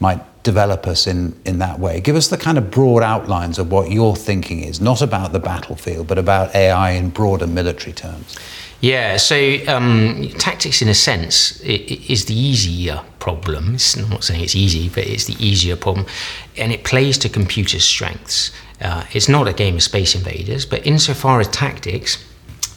might 0.00 0.20
develop 0.44 0.86
us 0.86 1.06
in, 1.06 1.38
in 1.44 1.58
that 1.58 1.78
way. 1.78 2.00
Give 2.00 2.16
us 2.16 2.28
the 2.28 2.36
kind 2.36 2.56
of 2.56 2.70
broad 2.70 3.02
outlines 3.02 3.58
of 3.58 3.70
what 3.70 3.90
your 3.90 4.14
thinking 4.16 4.62
is, 4.62 4.80
not 4.80 5.02
about 5.02 5.32
the 5.32 5.40
battlefield, 5.40 6.06
but 6.06 6.18
about 6.18 6.54
AI 6.54 6.92
in 6.92 7.10
broader 7.10 7.46
military 7.46 7.92
terms. 7.92 8.36
Yeah, 8.80 9.16
so 9.16 9.36
um, 9.66 10.28
tactics, 10.38 10.80
in 10.80 10.88
a 10.88 10.94
sense, 10.94 11.60
is 11.62 12.26
the 12.26 12.34
easier 12.34 13.02
problem. 13.18 13.76
I'm 13.96 14.08
not 14.08 14.22
saying 14.22 14.40
it's 14.40 14.54
easy, 14.54 14.88
but 14.88 15.04
it's 15.04 15.24
the 15.24 15.36
easier 15.44 15.74
problem, 15.74 16.06
and 16.56 16.70
it 16.72 16.84
plays 16.84 17.18
to 17.18 17.28
computer 17.28 17.80
strengths. 17.80 18.52
Uh, 18.80 19.04
it's 19.12 19.28
not 19.28 19.48
a 19.48 19.52
game 19.52 19.76
of 19.76 19.82
Space 19.82 20.14
Invaders, 20.14 20.64
but 20.64 20.86
insofar 20.86 21.40
as 21.40 21.48
tactics, 21.48 22.24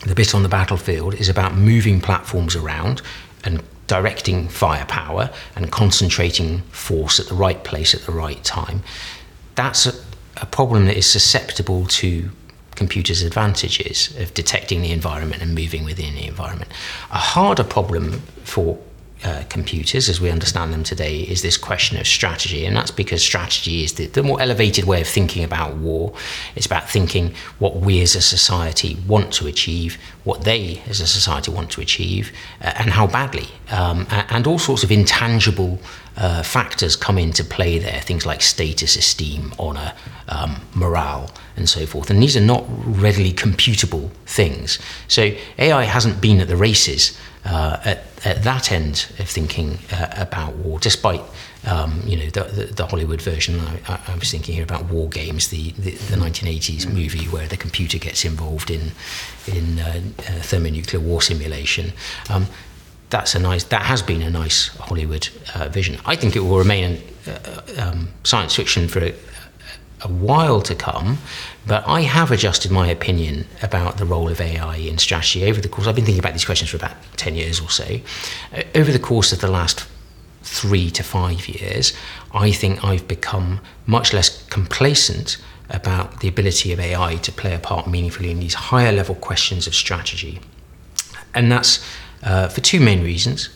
the 0.05 0.15
bit 0.15 0.33
on 0.33 0.43
the 0.43 0.49
battlefield 0.49 1.13
is 1.15 1.29
about 1.29 1.55
moving 1.55 2.01
platforms 2.01 2.55
around 2.55 3.01
and 3.43 3.61
directing 3.87 4.47
firepower 4.47 5.29
and 5.55 5.71
concentrating 5.71 6.61
force 6.71 7.19
at 7.19 7.27
the 7.27 7.35
right 7.35 7.63
place 7.63 7.93
at 7.93 8.01
the 8.01 8.11
right 8.11 8.43
time. 8.43 8.81
That's 9.55 9.85
a, 9.85 9.93
a 10.37 10.45
problem 10.45 10.85
that 10.85 10.97
is 10.97 11.05
susceptible 11.05 11.85
to 11.87 12.29
computers' 12.75 13.21
advantages 13.21 14.15
of 14.17 14.33
detecting 14.33 14.81
the 14.81 14.91
environment 14.91 15.41
and 15.41 15.53
moving 15.53 15.83
within 15.83 16.15
the 16.15 16.25
environment. 16.25 16.71
A 17.11 17.17
harder 17.17 17.63
problem 17.63 18.21
for 18.43 18.79
uh, 19.23 19.43
computers, 19.49 20.09
as 20.09 20.19
we 20.19 20.31
understand 20.31 20.73
them 20.73 20.83
today, 20.83 21.19
is 21.21 21.41
this 21.41 21.57
question 21.57 21.97
of 21.99 22.07
strategy. 22.07 22.65
And 22.65 22.75
that's 22.75 22.91
because 22.91 23.23
strategy 23.23 23.83
is 23.83 23.93
the, 23.93 24.07
the, 24.07 24.23
more 24.23 24.41
elevated 24.41 24.85
way 24.85 25.01
of 25.01 25.07
thinking 25.07 25.43
about 25.43 25.75
war. 25.77 26.13
It's 26.55 26.65
about 26.65 26.89
thinking 26.89 27.35
what 27.59 27.77
we 27.77 28.01
as 28.01 28.15
a 28.15 28.21
society 28.21 28.97
want 29.07 29.31
to 29.33 29.47
achieve, 29.47 29.97
what 30.23 30.43
they 30.43 30.81
as 30.87 31.01
a 31.01 31.07
society 31.07 31.51
want 31.51 31.69
to 31.71 31.81
achieve, 31.81 32.31
uh, 32.61 32.73
and 32.77 32.89
how 32.89 33.07
badly. 33.07 33.47
Um, 33.69 34.07
and 34.09 34.47
all 34.47 34.59
sorts 34.59 34.83
of 34.83 34.91
intangible 34.91 35.79
uh, 36.17 36.43
factors 36.43 36.95
come 36.95 37.17
into 37.17 37.43
play 37.43 37.79
there, 37.79 38.01
things 38.01 38.25
like 38.25 38.41
status, 38.41 38.95
esteem, 38.95 39.53
honour, 39.59 39.93
um, 40.27 40.61
morale, 40.73 41.31
and 41.55 41.69
so 41.69 41.85
forth. 41.85 42.09
And 42.09 42.21
these 42.21 42.35
are 42.35 42.41
not 42.41 42.65
readily 42.67 43.33
computable 43.33 44.09
things. 44.25 44.79
So 45.07 45.31
AI 45.57 45.83
hasn't 45.83 46.21
been 46.21 46.41
at 46.41 46.47
the 46.47 46.57
races 46.57 47.17
uh, 47.45 47.77
at, 47.83 48.03
at, 48.23 48.43
that 48.43 48.71
end 48.71 49.11
of 49.19 49.27
thinking 49.27 49.79
uh, 49.91 50.07
about 50.15 50.55
war, 50.57 50.79
despite 50.79 51.21
um, 51.65 52.01
you 52.05 52.17
know 52.17 52.27
the, 52.27 52.43
the, 52.43 52.65
the, 52.65 52.85
Hollywood 52.85 53.21
version. 53.21 53.59
I, 53.87 53.99
I, 54.07 54.15
was 54.15 54.31
thinking 54.31 54.55
here 54.55 54.63
about 54.63 54.85
War 54.85 55.09
Games, 55.09 55.49
the, 55.49 55.71
the, 55.71 55.91
the 55.91 56.17
1980s 56.17 56.85
mm. 56.85 56.93
movie 56.93 57.25
where 57.25 57.47
the 57.47 57.57
computer 57.57 57.97
gets 57.97 58.25
involved 58.25 58.69
in 58.69 58.91
in 59.47 59.79
uh, 59.79 60.01
uh, 60.19 60.21
thermonuclear 60.41 61.01
war 61.01 61.21
simulation. 61.21 61.93
Um, 62.29 62.47
that's 63.09 63.35
a 63.35 63.39
nice. 63.39 63.65
That 63.65 63.83
has 63.83 64.01
been 64.01 64.21
a 64.21 64.29
nice 64.29 64.67
Hollywood 64.77 65.29
uh, 65.53 65.67
vision. 65.67 65.99
I 66.05 66.15
think 66.15 66.35
it 66.35 66.39
will 66.39 66.57
remain 66.57 67.01
uh, 67.27 67.61
um, 67.77 68.09
science 68.23 68.55
fiction 68.55 68.87
for 68.87 68.99
a, 68.99 69.13
a 70.01 70.07
while 70.07 70.61
to 70.61 70.73
come, 70.73 71.17
but 71.65 71.87
I 71.87 72.01
have 72.01 72.31
adjusted 72.31 72.71
my 72.71 72.87
opinion 72.87 73.45
about 73.61 73.97
the 73.97 74.05
role 74.05 74.29
of 74.29 74.41
AI 74.41 74.77
in 74.77 74.97
strategy 74.97 75.45
over 75.45 75.61
the 75.61 75.69
course. 75.69 75.87
I've 75.87 75.95
been 75.95 76.05
thinking 76.05 76.19
about 76.19 76.33
these 76.33 76.45
questions 76.45 76.71
for 76.71 76.77
about 76.77 76.95
10 77.17 77.35
years 77.35 77.59
or 77.59 77.69
so. 77.69 77.99
Uh, 78.53 78.63
over 78.73 78.91
the 78.91 78.99
course 78.99 79.31
of 79.31 79.41
the 79.41 79.47
last 79.47 79.87
three 80.43 80.89
to 80.91 81.03
five 81.03 81.47
years, 81.47 81.93
I 82.33 82.51
think 82.51 82.83
I've 82.83 83.07
become 83.07 83.61
much 83.85 84.11
less 84.11 84.43
complacent 84.47 85.37
about 85.69 86.19
the 86.19 86.27
ability 86.27 86.73
of 86.73 86.79
AI 86.79 87.15
to 87.17 87.31
play 87.31 87.53
a 87.53 87.59
part 87.59 87.87
meaningfully 87.87 88.31
in 88.31 88.39
these 88.39 88.55
higher 88.55 88.91
level 88.91 89.15
questions 89.15 89.67
of 89.67 89.75
strategy. 89.75 90.39
And 91.33 91.51
that's 91.51 91.85
uh, 92.23 92.47
for 92.49 92.61
two 92.61 92.79
main 92.79 93.03
reasons. 93.03 93.47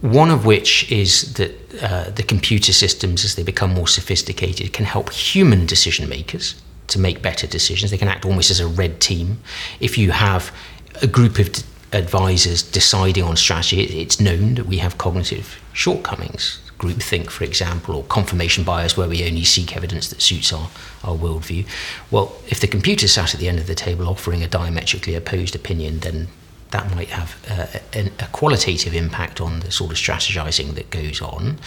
One 0.00 0.30
of 0.30 0.44
which 0.44 0.90
is 0.90 1.34
that 1.34 1.82
uh, 1.82 2.10
the 2.10 2.22
computer 2.22 2.72
systems, 2.72 3.24
as 3.24 3.36
they 3.36 3.42
become 3.42 3.74
more 3.74 3.88
sophisticated, 3.88 4.72
can 4.72 4.86
help 4.86 5.12
human 5.12 5.66
decision 5.66 6.08
makers 6.08 6.54
to 6.92 6.98
make 6.98 7.22
better 7.22 7.46
decisions. 7.46 7.90
They 7.90 7.98
can 7.98 8.08
act 8.08 8.24
almost 8.24 8.50
as 8.50 8.60
a 8.60 8.66
red 8.66 9.00
team. 9.00 9.38
If 9.80 9.98
you 9.98 10.12
have 10.12 10.54
a 11.00 11.06
group 11.06 11.38
of 11.38 11.52
d- 11.52 11.62
advisors 11.92 12.62
deciding 12.62 13.24
on 13.24 13.36
strategy, 13.36 13.82
it's 13.82 14.20
known 14.20 14.54
that 14.54 14.66
we 14.66 14.78
have 14.78 14.98
cognitive 14.98 15.60
shortcomings. 15.72 16.58
Groupthink, 16.78 17.30
for 17.30 17.44
example, 17.44 17.94
or 17.94 18.02
confirmation 18.04 18.64
bias, 18.64 18.96
where 18.96 19.08
we 19.08 19.24
only 19.24 19.44
seek 19.44 19.76
evidence 19.76 20.08
that 20.08 20.20
suits 20.20 20.52
our, 20.52 20.68
our 21.04 21.16
worldview. 21.16 21.66
Well, 22.10 22.34
if 22.48 22.60
the 22.60 22.66
computer 22.66 23.06
sat 23.06 23.34
at 23.34 23.40
the 23.40 23.48
end 23.48 23.58
of 23.58 23.66
the 23.66 23.74
table 23.74 24.08
offering 24.08 24.42
a 24.42 24.48
diametrically 24.48 25.14
opposed 25.14 25.54
opinion, 25.54 26.00
then 26.00 26.28
that 26.72 26.90
might 26.94 27.08
have 27.08 27.36
uh, 27.48 27.78
a, 27.94 28.06
a, 28.24 28.26
qualitative 28.32 28.94
impact 28.94 29.40
on 29.40 29.60
the 29.60 29.70
sort 29.70 29.92
of 29.92 29.98
strategizing 29.98 30.74
that 30.74 30.90
goes 30.90 31.20
on. 31.20 31.58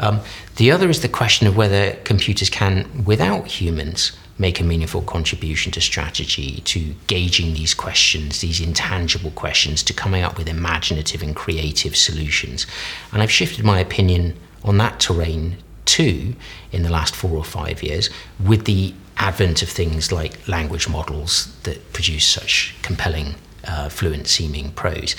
Um, 0.00 0.20
the 0.56 0.70
other 0.70 0.88
is 0.88 1.02
the 1.02 1.08
question 1.08 1.46
of 1.46 1.56
whether 1.56 1.92
computers 2.04 2.50
can, 2.50 3.04
without 3.04 3.46
humans, 3.46 4.12
make 4.38 4.60
a 4.60 4.64
meaningful 4.64 5.02
contribution 5.02 5.70
to 5.72 5.80
strategy, 5.80 6.60
to 6.64 6.94
gauging 7.06 7.54
these 7.54 7.74
questions, 7.74 8.40
these 8.40 8.60
intangible 8.60 9.30
questions, 9.30 9.82
to 9.84 9.92
coming 9.92 10.22
up 10.22 10.36
with 10.36 10.48
imaginative 10.48 11.22
and 11.22 11.36
creative 11.36 11.96
solutions. 11.96 12.66
And 13.12 13.22
I've 13.22 13.30
shifted 13.30 13.64
my 13.64 13.78
opinion 13.78 14.36
on 14.64 14.78
that 14.78 14.98
terrain 14.98 15.58
too 15.84 16.34
in 16.72 16.82
the 16.82 16.90
last 16.90 17.14
four 17.14 17.36
or 17.36 17.44
five 17.44 17.82
years 17.82 18.10
with 18.44 18.64
the 18.64 18.94
advent 19.16 19.62
of 19.62 19.68
things 19.68 20.10
like 20.10 20.48
language 20.48 20.88
models 20.88 21.54
that 21.62 21.92
produce 21.92 22.26
such 22.26 22.74
compelling 22.82 23.34
uh, 23.66 23.88
fluent 23.88 24.26
seeming 24.26 24.72
prose. 24.72 25.14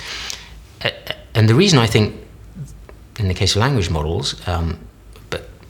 Uh, 0.84 0.90
and 1.34 1.48
the 1.48 1.54
reason 1.54 1.78
I 1.78 1.86
think, 1.86 2.14
in 3.18 3.28
the 3.28 3.34
case 3.34 3.56
of 3.56 3.60
language 3.60 3.90
models, 3.90 4.46
um, 4.46 4.78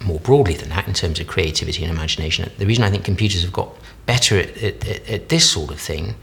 more 0.06 0.20
broadly 0.20 0.54
than 0.54 0.68
that, 0.70 0.86
in 0.86 0.94
terms 0.94 1.20
of 1.20 1.26
creativity 1.26 1.82
and 1.82 1.92
imagination, 1.92 2.50
the 2.58 2.66
reason 2.66 2.84
I 2.84 2.90
think 2.90 3.04
computers 3.04 3.42
have 3.42 3.52
got 3.52 3.74
better 4.06 4.38
at, 4.38 4.56
at, 4.62 5.08
at 5.08 5.28
this 5.28 5.50
sort 5.50 5.70
of 5.70 5.80
thing 5.80 6.14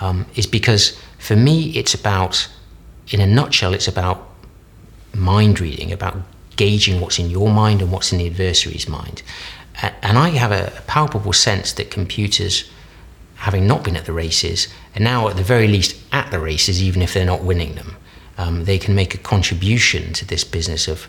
um, 0.00 0.26
is 0.34 0.46
because 0.46 0.98
for 1.18 1.36
me, 1.36 1.70
it's 1.70 1.94
about, 1.94 2.48
in 3.08 3.20
a 3.20 3.26
nutshell, 3.26 3.74
it's 3.74 3.88
about 3.88 4.28
mind 5.14 5.60
reading, 5.60 5.92
about 5.92 6.16
gauging 6.56 7.00
what's 7.00 7.18
in 7.18 7.30
your 7.30 7.50
mind 7.50 7.80
and 7.80 7.92
what's 7.92 8.12
in 8.12 8.18
the 8.18 8.26
adversary's 8.26 8.88
mind. 8.88 9.22
And 10.02 10.18
I 10.18 10.30
have 10.30 10.50
a 10.50 10.82
palpable 10.88 11.32
sense 11.32 11.72
that 11.74 11.90
computers 11.90 12.68
having 13.36 13.66
not 13.68 13.84
been 13.84 13.96
at 13.96 14.04
the 14.04 14.12
races, 14.12 14.66
and 14.94 15.04
now 15.04 15.28
at 15.28 15.36
the 15.36 15.44
very 15.44 15.68
least 15.68 15.96
at 16.10 16.28
the 16.32 16.40
races, 16.40 16.82
even 16.82 17.00
if 17.00 17.14
they're 17.14 17.24
not 17.24 17.44
winning 17.44 17.76
them, 17.76 17.96
um, 18.36 18.64
they 18.64 18.78
can 18.78 18.96
make 18.96 19.14
a 19.14 19.18
contribution 19.18 20.12
to 20.12 20.24
this 20.24 20.42
business 20.42 20.88
of 20.88 21.08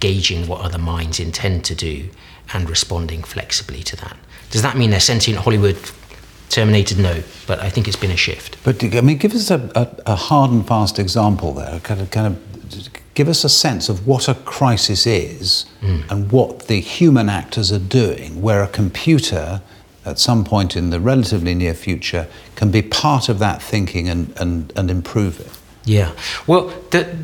gauging 0.00 0.46
what 0.46 0.60
other 0.60 0.78
minds 0.78 1.18
intend 1.20 1.64
to 1.66 1.74
do 1.74 2.08
and 2.52 2.68
responding 2.68 3.22
flexibly 3.22 3.82
to 3.82 3.96
that. 3.96 4.16
Does 4.50 4.62
that 4.62 4.76
mean 4.76 4.90
they're 4.90 5.00
sentient 5.00 5.40
Hollywood 5.40 5.76
terminated? 6.48 6.98
No, 6.98 7.22
but 7.46 7.58
I 7.60 7.70
think 7.70 7.88
it's 7.88 7.96
been 7.96 8.10
a 8.10 8.16
shift. 8.16 8.62
But 8.64 8.82
I 8.94 9.00
mean, 9.00 9.18
give 9.18 9.34
us 9.34 9.50
a, 9.50 9.70
a, 9.74 10.12
a 10.12 10.16
hard 10.16 10.50
and 10.50 10.66
fast 10.66 10.98
example 10.98 11.52
there. 11.54 11.80
Kind 11.80 12.00
of, 12.00 12.10
kind 12.10 12.26
of, 12.28 12.88
give 13.14 13.28
us 13.28 13.44
a 13.44 13.48
sense 13.48 13.88
of 13.88 14.06
what 14.06 14.28
a 14.28 14.34
crisis 14.34 15.06
is 15.06 15.66
mm. 15.80 16.08
and 16.10 16.30
what 16.30 16.68
the 16.68 16.80
human 16.80 17.28
actors 17.28 17.72
are 17.72 17.78
doing, 17.78 18.42
where 18.42 18.62
a 18.62 18.68
computer 18.68 19.62
at 20.04 20.18
some 20.20 20.44
point 20.44 20.76
in 20.76 20.90
the 20.90 21.00
relatively 21.00 21.54
near 21.54 21.74
future 21.74 22.28
can 22.54 22.70
be 22.70 22.80
part 22.80 23.28
of 23.28 23.38
that 23.40 23.60
thinking 23.60 24.08
and, 24.08 24.32
and, 24.38 24.72
and 24.76 24.90
improve 24.90 25.40
it? 25.40 25.50
Yeah. 25.84 26.12
Well, 26.46 26.68
the, 26.90 27.16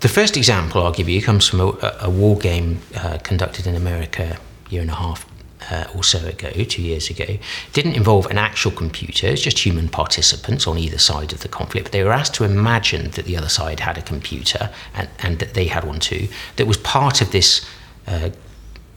the 0.00 0.08
first 0.08 0.36
example 0.36 0.82
I'll 0.82 0.92
give 0.92 1.08
you 1.08 1.20
comes 1.22 1.48
from 1.48 1.60
a, 1.60 1.96
a 2.02 2.10
war 2.10 2.38
game 2.38 2.80
uh, 2.96 3.18
conducted 3.18 3.66
in 3.66 3.74
America 3.74 4.38
a 4.66 4.70
year 4.70 4.82
and 4.82 4.90
a 4.90 4.94
half 4.94 5.26
uh, 5.70 5.86
or 5.94 6.04
so 6.04 6.24
ago, 6.26 6.50
two 6.64 6.82
years 6.82 7.10
ago. 7.10 7.24
It 7.24 7.40
didn't 7.72 7.94
involve 7.94 8.26
an 8.26 8.38
actual 8.38 8.70
computer, 8.70 9.26
it's 9.26 9.42
just 9.42 9.58
human 9.58 9.88
participants 9.88 10.66
on 10.66 10.78
either 10.78 10.98
side 10.98 11.32
of 11.32 11.40
the 11.40 11.48
conflict. 11.48 11.86
But 11.86 11.92
they 11.92 12.04
were 12.04 12.12
asked 12.12 12.34
to 12.34 12.44
imagine 12.44 13.10
that 13.12 13.24
the 13.24 13.36
other 13.36 13.48
side 13.48 13.80
had 13.80 13.98
a 13.98 14.02
computer 14.02 14.70
and, 14.94 15.08
and 15.18 15.38
that 15.40 15.54
they 15.54 15.66
had 15.66 15.84
one 15.84 16.00
too, 16.00 16.28
that 16.56 16.66
was 16.66 16.76
part 16.76 17.20
of 17.20 17.32
this 17.32 17.68
uh, 18.06 18.30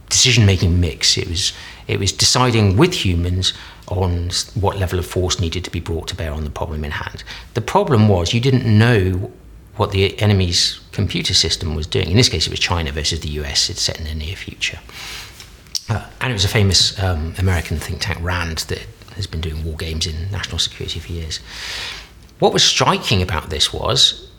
decision 0.09 0.45
making 0.45 0.79
mix. 0.79 1.17
It 1.17 1.27
was 1.27 1.53
it 1.87 1.99
was 1.99 2.11
deciding 2.11 2.77
with 2.77 2.93
humans 3.05 3.53
on 3.87 4.29
what 4.53 4.77
level 4.77 4.99
of 4.99 5.05
force 5.05 5.39
needed 5.39 5.65
to 5.65 5.71
be 5.71 5.79
brought 5.79 6.07
to 6.07 6.15
bear 6.15 6.31
on 6.31 6.43
the 6.43 6.49
problem 6.49 6.85
in 6.85 6.91
hand. 6.91 7.23
The 7.53 7.61
problem 7.61 8.07
was 8.07 8.33
you 8.33 8.39
didn't 8.39 8.65
know 8.65 9.31
what 9.81 9.89
the 9.89 10.15
enemy's 10.21 10.79
computer 10.91 11.33
system 11.33 11.73
was 11.73 11.87
doing. 11.87 12.11
In 12.11 12.15
this 12.15 12.29
case, 12.29 12.45
it 12.45 12.51
was 12.51 12.59
China 12.59 12.91
versus 12.91 13.21
the 13.21 13.29
US. 13.39 13.67
It's 13.67 13.81
set 13.81 13.97
in 13.97 14.05
the 14.05 14.13
near 14.13 14.35
future. 14.35 14.77
Uh, 15.89 16.07
and 16.21 16.29
it 16.29 16.33
was 16.33 16.45
a 16.45 16.53
famous 16.59 17.01
um, 17.01 17.33
American 17.39 17.77
think 17.77 17.99
tank, 17.99 18.19
RAND, 18.21 18.59
that 18.69 18.85
has 19.15 19.25
been 19.25 19.41
doing 19.41 19.65
war 19.65 19.75
games 19.75 20.05
in 20.05 20.29
national 20.29 20.59
security 20.59 20.99
for 20.99 21.11
years. 21.11 21.39
What 22.37 22.53
was 22.53 22.63
striking 22.63 23.23
about 23.23 23.49
this 23.49 23.73
was 23.73 24.29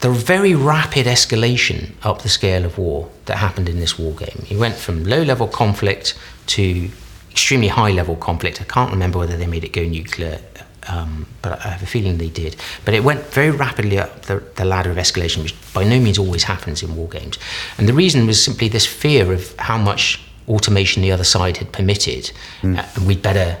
the 0.00 0.10
very 0.10 0.56
rapid 0.56 1.06
escalation 1.06 1.92
up 2.02 2.22
the 2.22 2.28
scale 2.28 2.64
of 2.64 2.76
war 2.76 3.08
that 3.26 3.36
happened 3.36 3.68
in 3.68 3.78
this 3.78 3.96
war 3.96 4.12
game. 4.16 4.44
You 4.48 4.58
went 4.58 4.74
from 4.74 5.04
low 5.04 5.22
level 5.22 5.46
conflict 5.46 6.18
to 6.48 6.90
extremely 7.30 7.68
high 7.68 7.92
level 7.92 8.16
conflict. 8.16 8.60
I 8.60 8.64
can't 8.64 8.90
remember 8.90 9.20
whether 9.20 9.36
they 9.36 9.46
made 9.46 9.62
it 9.62 9.72
go 9.72 9.84
nuclear, 9.84 10.40
um, 10.88 11.26
but 11.42 11.64
I 11.64 11.68
have 11.68 11.82
a 11.82 11.86
feeling 11.86 12.18
they 12.18 12.28
did. 12.28 12.56
But 12.84 12.94
it 12.94 13.04
went 13.04 13.24
very 13.26 13.50
rapidly 13.50 13.98
up 13.98 14.22
the, 14.22 14.42
the, 14.56 14.64
ladder 14.64 14.90
of 14.90 14.96
escalation, 14.96 15.42
which 15.42 15.54
by 15.72 15.84
no 15.84 16.00
means 16.00 16.18
always 16.18 16.44
happens 16.44 16.82
in 16.82 16.94
war 16.96 17.08
games. 17.08 17.38
And 17.78 17.88
the 17.88 17.92
reason 17.92 18.26
was 18.26 18.42
simply 18.42 18.68
this 18.68 18.86
fear 18.86 19.32
of 19.32 19.54
how 19.58 19.78
much 19.78 20.20
automation 20.48 21.02
the 21.02 21.12
other 21.12 21.24
side 21.24 21.56
had 21.56 21.72
permitted, 21.72 22.32
mm. 22.62 22.78
uh, 22.78 22.86
and 22.94 23.06
we'd 23.06 23.22
better 23.22 23.58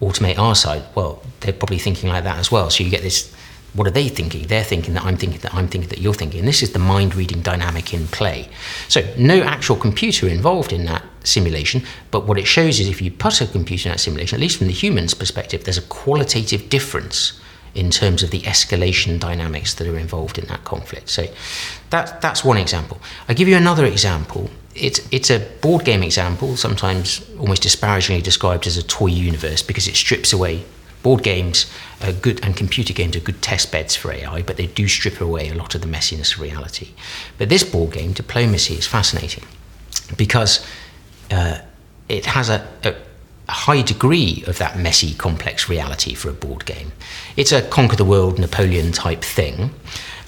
automate 0.00 0.38
our 0.38 0.54
side. 0.54 0.82
Well, 0.94 1.22
they're 1.40 1.52
probably 1.52 1.78
thinking 1.78 2.08
like 2.08 2.24
that 2.24 2.38
as 2.38 2.50
well. 2.50 2.70
So 2.70 2.84
you 2.84 2.90
get 2.90 3.02
this 3.02 3.34
what 3.76 3.86
are 3.86 3.90
they 3.90 4.08
thinking? 4.08 4.46
They're 4.46 4.64
thinking 4.64 4.94
that 4.94 5.04
I'm 5.04 5.18
thinking 5.18 5.40
that 5.40 5.54
I'm 5.54 5.68
thinking 5.68 5.90
that 5.90 5.98
you're 5.98 6.14
thinking. 6.14 6.40
And 6.40 6.48
this 6.48 6.62
is 6.62 6.72
the 6.72 6.78
mind 6.78 7.14
reading 7.14 7.42
dynamic 7.42 7.92
in 7.92 8.06
play. 8.08 8.48
So, 8.88 9.06
no 9.18 9.42
actual 9.42 9.76
computer 9.76 10.26
involved 10.28 10.72
in 10.72 10.86
that 10.86 11.04
simulation, 11.26 11.82
but 12.10 12.26
what 12.26 12.38
it 12.38 12.46
shows 12.46 12.80
is 12.80 12.88
if 12.88 13.02
you 13.02 13.10
put 13.10 13.40
a 13.40 13.46
computer 13.46 13.88
in 13.88 13.92
that 13.92 13.98
simulation, 13.98 14.36
at 14.36 14.40
least 14.40 14.58
from 14.58 14.66
the 14.66 14.72
human's 14.72 15.14
perspective, 15.14 15.64
there's 15.64 15.78
a 15.78 15.82
qualitative 15.82 16.68
difference 16.68 17.38
in 17.74 17.90
terms 17.90 18.22
of 18.22 18.30
the 18.30 18.40
escalation 18.40 19.20
dynamics 19.20 19.74
that 19.74 19.86
are 19.86 19.98
involved 19.98 20.38
in 20.38 20.46
that 20.46 20.64
conflict. 20.64 21.10
So 21.10 21.26
that, 21.90 22.22
that's 22.22 22.42
one 22.42 22.56
example. 22.56 22.98
I 23.28 23.34
give 23.34 23.48
you 23.48 23.56
another 23.56 23.84
example. 23.84 24.48
It's, 24.74 25.06
it's 25.10 25.30
a 25.30 25.40
board 25.60 25.84
game 25.84 26.02
example, 26.02 26.56
sometimes 26.56 27.28
almost 27.38 27.62
disparagingly 27.62 28.22
described 28.22 28.66
as 28.66 28.76
a 28.78 28.82
toy 28.82 29.08
universe 29.08 29.62
because 29.62 29.86
it 29.88 29.94
strips 29.94 30.32
away 30.32 30.64
board 31.06 31.22
games 31.22 31.70
are 32.02 32.10
good 32.10 32.44
and 32.44 32.56
computer 32.56 32.92
games 32.92 33.14
are 33.14 33.20
good 33.20 33.40
test 33.40 33.70
beds 33.70 33.94
for 33.94 34.10
AI, 34.10 34.42
but 34.42 34.56
they 34.56 34.66
do 34.66 34.88
strip 34.88 35.20
away 35.20 35.48
a 35.48 35.54
lot 35.54 35.72
of 35.76 35.80
the 35.80 35.86
messiness 35.86 36.34
of 36.34 36.40
reality. 36.40 36.88
But 37.38 37.48
this 37.48 37.62
board 37.62 37.92
game, 37.92 38.12
Diplomacy, 38.12 38.74
is 38.74 38.88
fascinating 38.88 39.44
because 40.16 40.66
uh, 41.36 41.60
it 42.08 42.24
has 42.24 42.48
a, 42.48 42.66
a, 42.84 42.94
high 43.48 43.82
degree 43.82 44.42
of 44.48 44.58
that 44.58 44.76
messy, 44.76 45.14
complex 45.14 45.68
reality 45.68 46.14
for 46.14 46.28
a 46.28 46.32
board 46.32 46.64
game. 46.64 46.90
It's 47.36 47.52
a 47.52 47.62
conquer 47.62 47.94
the 47.94 48.04
world 48.04 48.40
Napoleon 48.40 48.90
type 48.90 49.22
thing. 49.22 49.70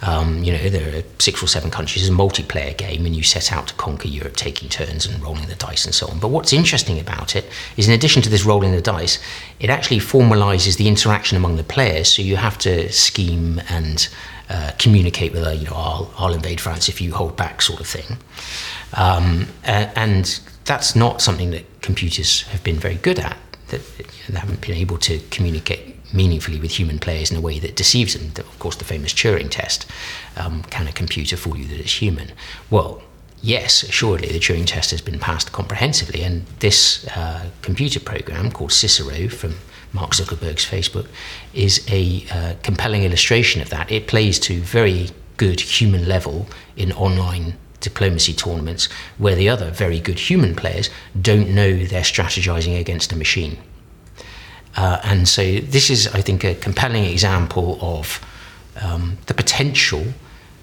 Um, 0.03 0.44
you 0.44 0.53
know, 0.53 0.68
there 0.68 0.99
are 0.99 1.03
six 1.18 1.42
or 1.42 1.49
seven 1.49 1.71
countries, 1.71 2.03
it's 2.05 2.14
a 2.14 2.16
multiplayer 2.16 2.77
game, 2.77 3.05
and 3.07 3.16
you 3.16 3.25
set 3.25 3.51
out 3.51 3.66
to 3.68 3.75
conquer 3.75 4.07
Europe, 4.07 4.37
taking 4.37 4.68
turns 4.68 5.05
and 5.07 5.21
rolling 5.21 5.47
the 5.47 5.57
dice 5.57 5.85
and 5.85 5.94
so 5.94 6.07
on. 6.07 6.21
But 6.21 6.29
what's 6.29 6.53
interesting 6.53 7.01
about 7.01 7.35
it 7.35 7.47
is, 7.77 7.88
in 7.88 7.94
addition 7.94 8.23
to 8.23 8.29
this 8.29 8.44
rolling 8.44 8.71
the 8.71 8.83
dice, 8.83 9.18
it 9.59 9.71
actually 9.71 9.99
formalizes 9.99 10.77
the 10.77 10.87
interaction 10.87 11.37
among 11.37 11.57
the 11.57 11.64
players. 11.64 12.14
So 12.14 12.23
you 12.23 12.37
have 12.37 12.59
to 12.59 12.92
scheme 12.92 13.61
and 13.68 14.09
uh, 14.49 14.71
communicate 14.79 15.33
with, 15.33 15.44
a, 15.44 15.57
you 15.57 15.66
know, 15.66 15.75
I'll, 15.75 16.14
I'll, 16.16 16.35
invade 16.35 16.61
France 16.61 16.88
if 16.88 17.01
you 17.01 17.14
hold 17.14 17.37
back, 17.37 17.61
sort 17.61 17.81
of 17.81 17.87
thing. 17.87 18.18
Um, 18.94 19.49
and 19.64 20.40
that's 20.69 20.95
not 20.95 21.23
something 21.23 21.51
that 21.51 21.65
computers 21.81 22.43
have 22.43 22.63
been 22.63 22.77
very 22.77 22.97
good 22.97 23.19
at. 23.19 23.39
That 23.69 23.81
they 23.97 24.39
haven't 24.39 24.61
been 24.61 24.77
able 24.77 24.99
to 24.99 25.19
communicate 25.31 25.97
meaningfully 26.13 26.61
with 26.61 26.71
human 26.71 26.99
players 26.99 27.31
in 27.31 27.37
a 27.37 27.41
way 27.41 27.59
that 27.59 27.75
deceives 27.75 28.15
them. 28.15 28.33
Of 28.37 28.59
course, 28.59 28.77
the 28.77 28.85
famous 28.85 29.13
Turing 29.13 29.51
test 29.51 29.87
um, 30.37 30.63
can 30.65 30.87
a 30.87 30.93
computer 30.93 31.37
fool 31.37 31.57
you 31.57 31.67
that 31.69 31.81
it's 31.81 32.01
human? 32.01 32.33
Well, 32.71 33.03
yes, 33.43 33.83
assuredly, 33.83 34.29
the 34.29 34.39
Turing 34.39 34.67
test 34.67 34.91
has 34.91 35.01
been 35.01 35.19
passed 35.19 35.53
comprehensively, 35.53 36.23
and 36.23 36.47
this 36.61 37.07
uh, 37.17 37.47
computer 37.63 38.01
program 38.01 38.51
called 38.51 38.73
Cicero 38.73 39.29
from 39.29 39.55
Mark 39.93 40.11
Zuckerberg's 40.11 40.67
Facebook 40.67 41.09
is 41.55 41.85
a 41.89 42.27
uh, 42.31 42.55
compelling 42.63 43.05
illustration 43.05 43.63
of 43.63 43.71
that. 43.71 43.91
It 43.91 44.07
plays 44.07 44.39
to 44.41 44.61
very 44.61 45.11
good 45.39 45.61
human 45.61 46.07
level 46.07 46.47
in 46.77 46.93
online 46.93 47.57
diplomacy 47.81 48.33
tournaments 48.33 48.88
where 49.19 49.35
the 49.35 49.49
other 49.49 49.71
very 49.71 50.01
good 50.01 50.19
human 50.19 50.55
players 50.55 50.91
don't 51.21 51.49
know 51.51 51.85
they're 51.85 52.03
strategizing 52.03 52.79
against 52.79 53.12
a 53.12 53.17
machine. 53.17 53.59
Uh, 54.77 55.01
and 55.05 55.29
so 55.29 55.43
this 55.61 55.91
is, 55.91 56.07
I 56.09 56.21
think, 56.21 56.45
a 56.45 56.55
compelling 56.55 57.05
example 57.05 57.79
of 57.81 58.21
um, 58.81 59.19
the 59.27 59.35
potential 59.35 60.05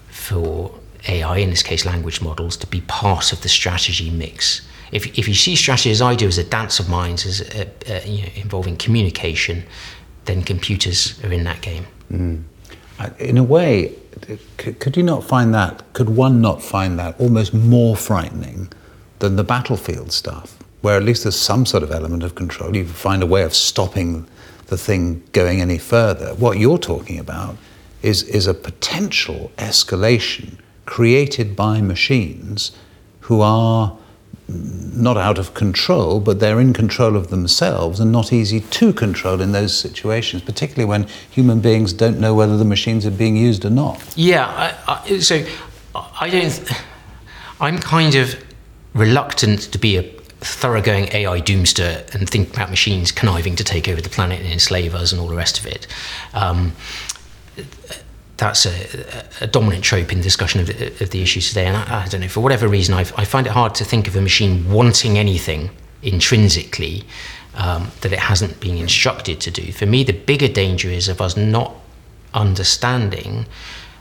for 0.08 0.72
AI, 1.08 1.38
in 1.38 1.50
this 1.50 1.62
case 1.62 1.84
language 1.84 2.22
models, 2.22 2.56
to 2.58 2.66
be 2.66 2.80
part 2.82 3.32
of 3.32 3.42
the 3.42 3.48
strategy 3.48 4.10
mix. 4.10 4.66
If, 4.92 5.18
if 5.18 5.28
you 5.28 5.34
see 5.34 5.56
strategy 5.56 5.90
as 5.90 6.00
I 6.00 6.14
do 6.14 6.26
as 6.28 6.38
a 6.38 6.44
dance 6.44 6.78
of 6.80 6.88
minds, 6.88 7.26
as 7.26 7.40
a, 7.54 7.68
a, 7.86 8.08
you 8.08 8.22
know, 8.22 8.28
involving 8.36 8.76
communication, 8.76 9.64
then 10.24 10.42
computers 10.42 11.22
are 11.24 11.32
in 11.32 11.44
that 11.44 11.60
game. 11.60 11.86
Mm. 12.10 12.44
In 13.18 13.36
a 13.36 13.44
way, 13.44 13.94
could 14.56 14.96
you 14.96 15.02
not 15.02 15.24
find 15.24 15.54
that, 15.54 15.82
could 15.92 16.10
one 16.10 16.40
not 16.40 16.62
find 16.62 16.98
that 16.98 17.18
almost 17.20 17.52
more 17.54 17.96
frightening 17.96 18.72
than 19.18 19.36
the 19.36 19.44
battlefield 19.44 20.12
stuff? 20.12 20.56
where 20.86 20.96
at 20.96 21.02
least 21.02 21.24
there's 21.24 21.34
some 21.34 21.66
sort 21.66 21.82
of 21.82 21.90
element 21.90 22.22
of 22.22 22.36
control. 22.36 22.76
You 22.76 22.86
find 22.86 23.20
a 23.20 23.26
way 23.26 23.42
of 23.42 23.52
stopping 23.52 24.24
the 24.68 24.78
thing 24.78 25.20
going 25.32 25.60
any 25.60 25.78
further. 25.78 26.32
What 26.34 26.58
you're 26.58 26.78
talking 26.78 27.18
about 27.18 27.56
is, 28.02 28.22
is 28.22 28.46
a 28.46 28.54
potential 28.54 29.50
escalation 29.58 30.58
created 30.84 31.56
by 31.56 31.80
machines 31.80 32.70
who 33.22 33.40
are 33.40 33.98
not 34.48 35.16
out 35.16 35.38
of 35.38 35.54
control, 35.54 36.20
but 36.20 36.38
they're 36.38 36.60
in 36.60 36.72
control 36.72 37.16
of 37.16 37.28
themselves 37.30 37.98
and 37.98 38.12
not 38.12 38.32
easy 38.32 38.60
to 38.60 38.92
control 38.92 39.40
in 39.40 39.52
those 39.52 39.76
situations, 39.76 40.42
particularly 40.42 40.88
when 40.88 41.06
human 41.30 41.60
beings 41.60 41.92
don't 41.92 42.20
know 42.20 42.34
whether 42.34 42.56
the 42.56 42.64
machines 42.64 43.04
are 43.04 43.10
being 43.10 43.36
used 43.36 43.64
or 43.64 43.70
not. 43.70 44.14
Yeah, 44.16 44.46
I, 44.86 45.02
I, 45.04 45.18
so 45.18 45.44
I 45.94 46.30
don't. 46.30 46.70
I'm 47.60 47.78
kind 47.78 48.14
of 48.14 48.36
reluctant 48.94 49.72
to 49.72 49.78
be 49.78 49.96
a 49.96 50.02
thoroughgoing 50.40 51.08
AI 51.12 51.40
doomster 51.40 52.14
and 52.14 52.28
think 52.28 52.54
about 52.54 52.70
machines 52.70 53.10
conniving 53.10 53.56
to 53.56 53.64
take 53.64 53.88
over 53.88 54.00
the 54.00 54.08
planet 54.08 54.40
and 54.40 54.52
enslave 54.52 54.94
us 54.94 55.10
and 55.10 55.20
all 55.20 55.28
the 55.28 55.36
rest 55.36 55.58
of 55.58 55.66
it. 55.66 55.86
Um, 56.34 56.72
that's 58.36 58.66
a, 58.66 59.24
a, 59.40 59.46
dominant 59.46 59.82
trope 59.82 60.12
in 60.12 60.20
discussion 60.20 60.60
of 60.60 60.66
the, 60.66 60.86
of 61.02 61.10
the 61.10 61.22
issues 61.22 61.48
today. 61.48 61.66
And 61.66 61.76
I, 61.76 62.04
I, 62.04 62.08
don't 62.08 62.20
know, 62.20 62.28
for 62.28 62.40
whatever 62.40 62.68
reason, 62.68 62.94
I've, 62.94 63.12
i 63.18 63.24
find 63.24 63.46
it 63.46 63.52
hard 63.52 63.74
to 63.76 63.84
think 63.84 64.08
of 64.08 64.16
a 64.16 64.20
machine 64.20 64.70
wanting 64.70 65.16
anything 65.18 65.70
intrinsically 66.02 67.04
um, 67.54 67.90
that 68.02 68.12
it 68.12 68.18
hasn't 68.18 68.60
been 68.60 68.76
instructed 68.76 69.40
to 69.40 69.50
do. 69.50 69.72
For 69.72 69.86
me, 69.86 70.04
the 70.04 70.12
bigger 70.12 70.48
danger 70.48 70.90
is 70.90 71.08
of 71.08 71.20
us 71.20 71.36
not 71.36 71.74
understanding 72.34 73.46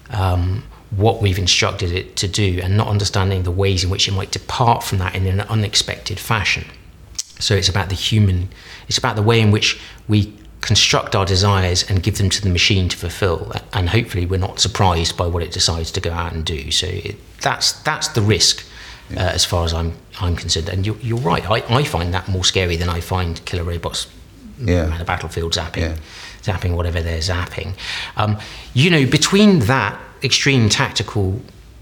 um, 0.10 0.63
what 0.91 1.21
we've 1.21 1.39
instructed 1.39 1.91
it 1.91 2.15
to 2.17 2.28
do 2.28 2.60
and 2.62 2.78
not 2.78 2.88
understanding 2.88 3.43
the 3.43 3.52
ways 3.52 3.84
in 3.84 3.89
which 3.89 4.08
it 4.08 4.12
might 4.12 4.32
depart 4.32 4.84
from 4.84 4.98
that 5.00 5.15
in 5.15 5.26
an 5.26 5.41
unexpected 5.41 6.19
fashion. 6.19 6.65
So 7.39 7.56
it's 7.56 7.69
about 7.69 7.89
the 7.89 7.95
human, 7.95 8.50
it's 8.88 8.98
about 8.98 9.15
the 9.15 9.21
way 9.21 9.39
in 9.39 9.52
which 9.52 9.80
we 10.08 10.34
construct 10.65 11.15
our 11.15 11.25
desires 11.25 11.88
and 11.89 12.01
give 12.01 12.17
them 12.17 12.30
to 12.32 12.41
the 12.41 12.49
machine 12.49 12.89
to 12.89 12.97
fulfill. 12.97 13.54
And 13.71 13.89
hopefully, 13.89 14.25
we're 14.25 14.39
not 14.39 14.60
surprised 14.60 15.15
by 15.15 15.28
what 15.28 15.43
it 15.43 15.51
decides 15.51 15.91
to 15.91 16.01
go 16.01 16.12
out 16.12 16.34
and 16.34 16.43
do. 16.43 16.71
So 16.71 16.88
it, 16.88 17.15
that's 17.41 17.71
that's 17.84 18.08
the 18.10 18.21
risk. 18.21 18.65
Uh, 19.12 19.19
as 19.19 19.45
far 19.45 19.63
as 19.65 19.71
I'm 19.71 19.93
I'm 20.19 20.36
concerned, 20.36 20.67
and 20.67 20.84
you're, 20.84 20.97
you're 20.97 21.19
right. 21.19 21.47
I, 21.47 21.58
I 21.69 21.84
find 21.84 22.12
that 22.15 22.28
more 22.28 22.43
scary 22.43 22.75
than 22.75 22.89
I 22.89 23.01
find 23.01 23.43
killer 23.45 23.63
robots 23.63 24.08
yeah. 24.60 24.89
around 24.89 24.97
the 24.97 25.06
battlefield 25.06 25.54
zapping, 25.54 25.78
yeah. 25.78 25.97
zapping 26.41 26.75
whatever 26.75 27.04
they're 27.04 27.19
zapping. 27.19 27.75
Um, 28.17 28.39
you 28.73 28.89
know, 28.89 29.06
between 29.06 29.60
that 29.60 29.99
extreme 30.23 30.69
tactical 30.69 31.39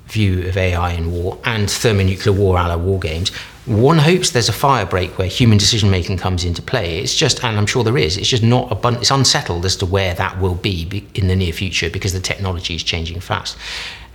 view 0.08 0.46
of 0.50 0.58
AI 0.58 0.92
in 0.92 1.14
war 1.14 1.40
and 1.46 1.72
thermonuclear 1.72 2.36
war 2.36 2.58
a 2.58 2.68
la 2.68 2.76
war 2.76 3.00
games, 3.00 3.32
one 3.66 3.98
hopes 3.98 4.32
there's 4.32 4.50
a 4.50 4.54
fire 4.54 4.86
break 4.86 5.18
where 5.18 5.28
human 5.28 5.58
decision 5.58 5.90
making 5.90 6.18
comes 6.18 6.44
into 6.44 6.62
play. 6.62 7.00
It's 7.00 7.16
just, 7.16 7.44
and 7.46 7.58
I'm 7.58 7.66
sure 7.66 7.84
there 7.84 7.98
is, 7.98 8.18
it's 8.18 8.28
just 8.28 8.44
not 8.44 8.70
abundant, 8.72 9.04
it's 9.04 9.12
unsettled 9.12 9.66
as 9.66 9.78
to 9.78 9.86
where 9.86 10.14
that 10.16 10.40
will 10.42 10.56
be 10.56 11.06
in 11.14 11.28
the 11.28 11.36
near 11.36 11.54
future 11.54 11.90
because 11.90 12.12
the 12.12 12.20
technology 12.20 12.76
is 12.76 12.84
changing 12.84 13.22
fast. 13.22 13.58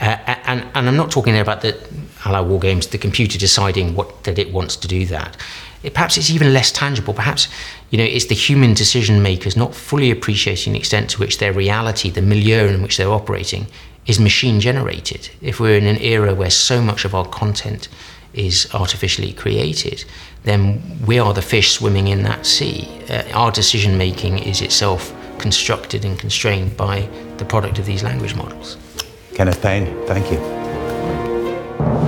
Uh, 0.00 0.16
and, 0.44 0.66
and 0.74 0.88
I'm 0.88 0.96
not 0.96 1.10
talking 1.10 1.32
there 1.32 1.42
about 1.42 1.62
the 1.62 1.76
a 2.24 2.32
la 2.32 2.42
war 2.42 2.60
games, 2.60 2.88
the 2.88 2.98
computer 2.98 3.38
deciding 3.38 3.94
what 3.94 4.24
that 4.24 4.38
it 4.38 4.52
wants 4.52 4.76
to 4.76 4.88
do 4.88 5.06
that. 5.06 5.36
It, 5.82 5.94
perhaps 5.94 6.16
it's 6.16 6.30
even 6.30 6.52
less 6.52 6.70
tangible. 6.70 7.14
Perhaps 7.14 7.48
you 7.90 7.98
know 7.98 8.04
it's 8.04 8.26
the 8.26 8.34
human 8.34 8.74
decision 8.74 9.22
makers 9.22 9.56
not 9.56 9.74
fully 9.74 10.10
appreciating 10.10 10.74
the 10.74 10.78
extent 10.78 11.10
to 11.10 11.18
which 11.18 11.38
their 11.38 11.52
reality, 11.52 12.10
the 12.10 12.22
milieu 12.22 12.66
in 12.66 12.82
which 12.82 12.96
they're 12.96 13.10
operating, 13.10 13.66
is 14.06 14.20
machine 14.20 14.60
generated. 14.60 15.30
If 15.40 15.58
we're 15.58 15.78
in 15.78 15.86
an 15.86 15.98
era 15.98 16.34
where 16.34 16.50
so 16.50 16.80
much 16.80 17.04
of 17.04 17.14
our 17.14 17.26
content 17.26 17.88
is 18.34 18.68
artificially 18.74 19.32
created, 19.32 20.04
then 20.44 20.82
we 21.06 21.18
are 21.18 21.34
the 21.34 21.42
fish 21.42 21.72
swimming 21.72 22.08
in 22.08 22.22
that 22.22 22.46
sea. 22.46 22.88
Uh, 23.08 23.22
our 23.32 23.50
decision 23.50 23.98
making 23.98 24.38
is 24.38 24.60
itself 24.60 25.12
constructed 25.38 26.04
and 26.04 26.18
constrained 26.18 26.76
by 26.76 27.08
the 27.38 27.44
product 27.44 27.78
of 27.78 27.86
these 27.86 28.02
language 28.02 28.34
models. 28.34 28.76
Kenneth 29.34 29.62
Payne, 29.62 29.86
thank 30.06 30.30
you. 30.32 32.07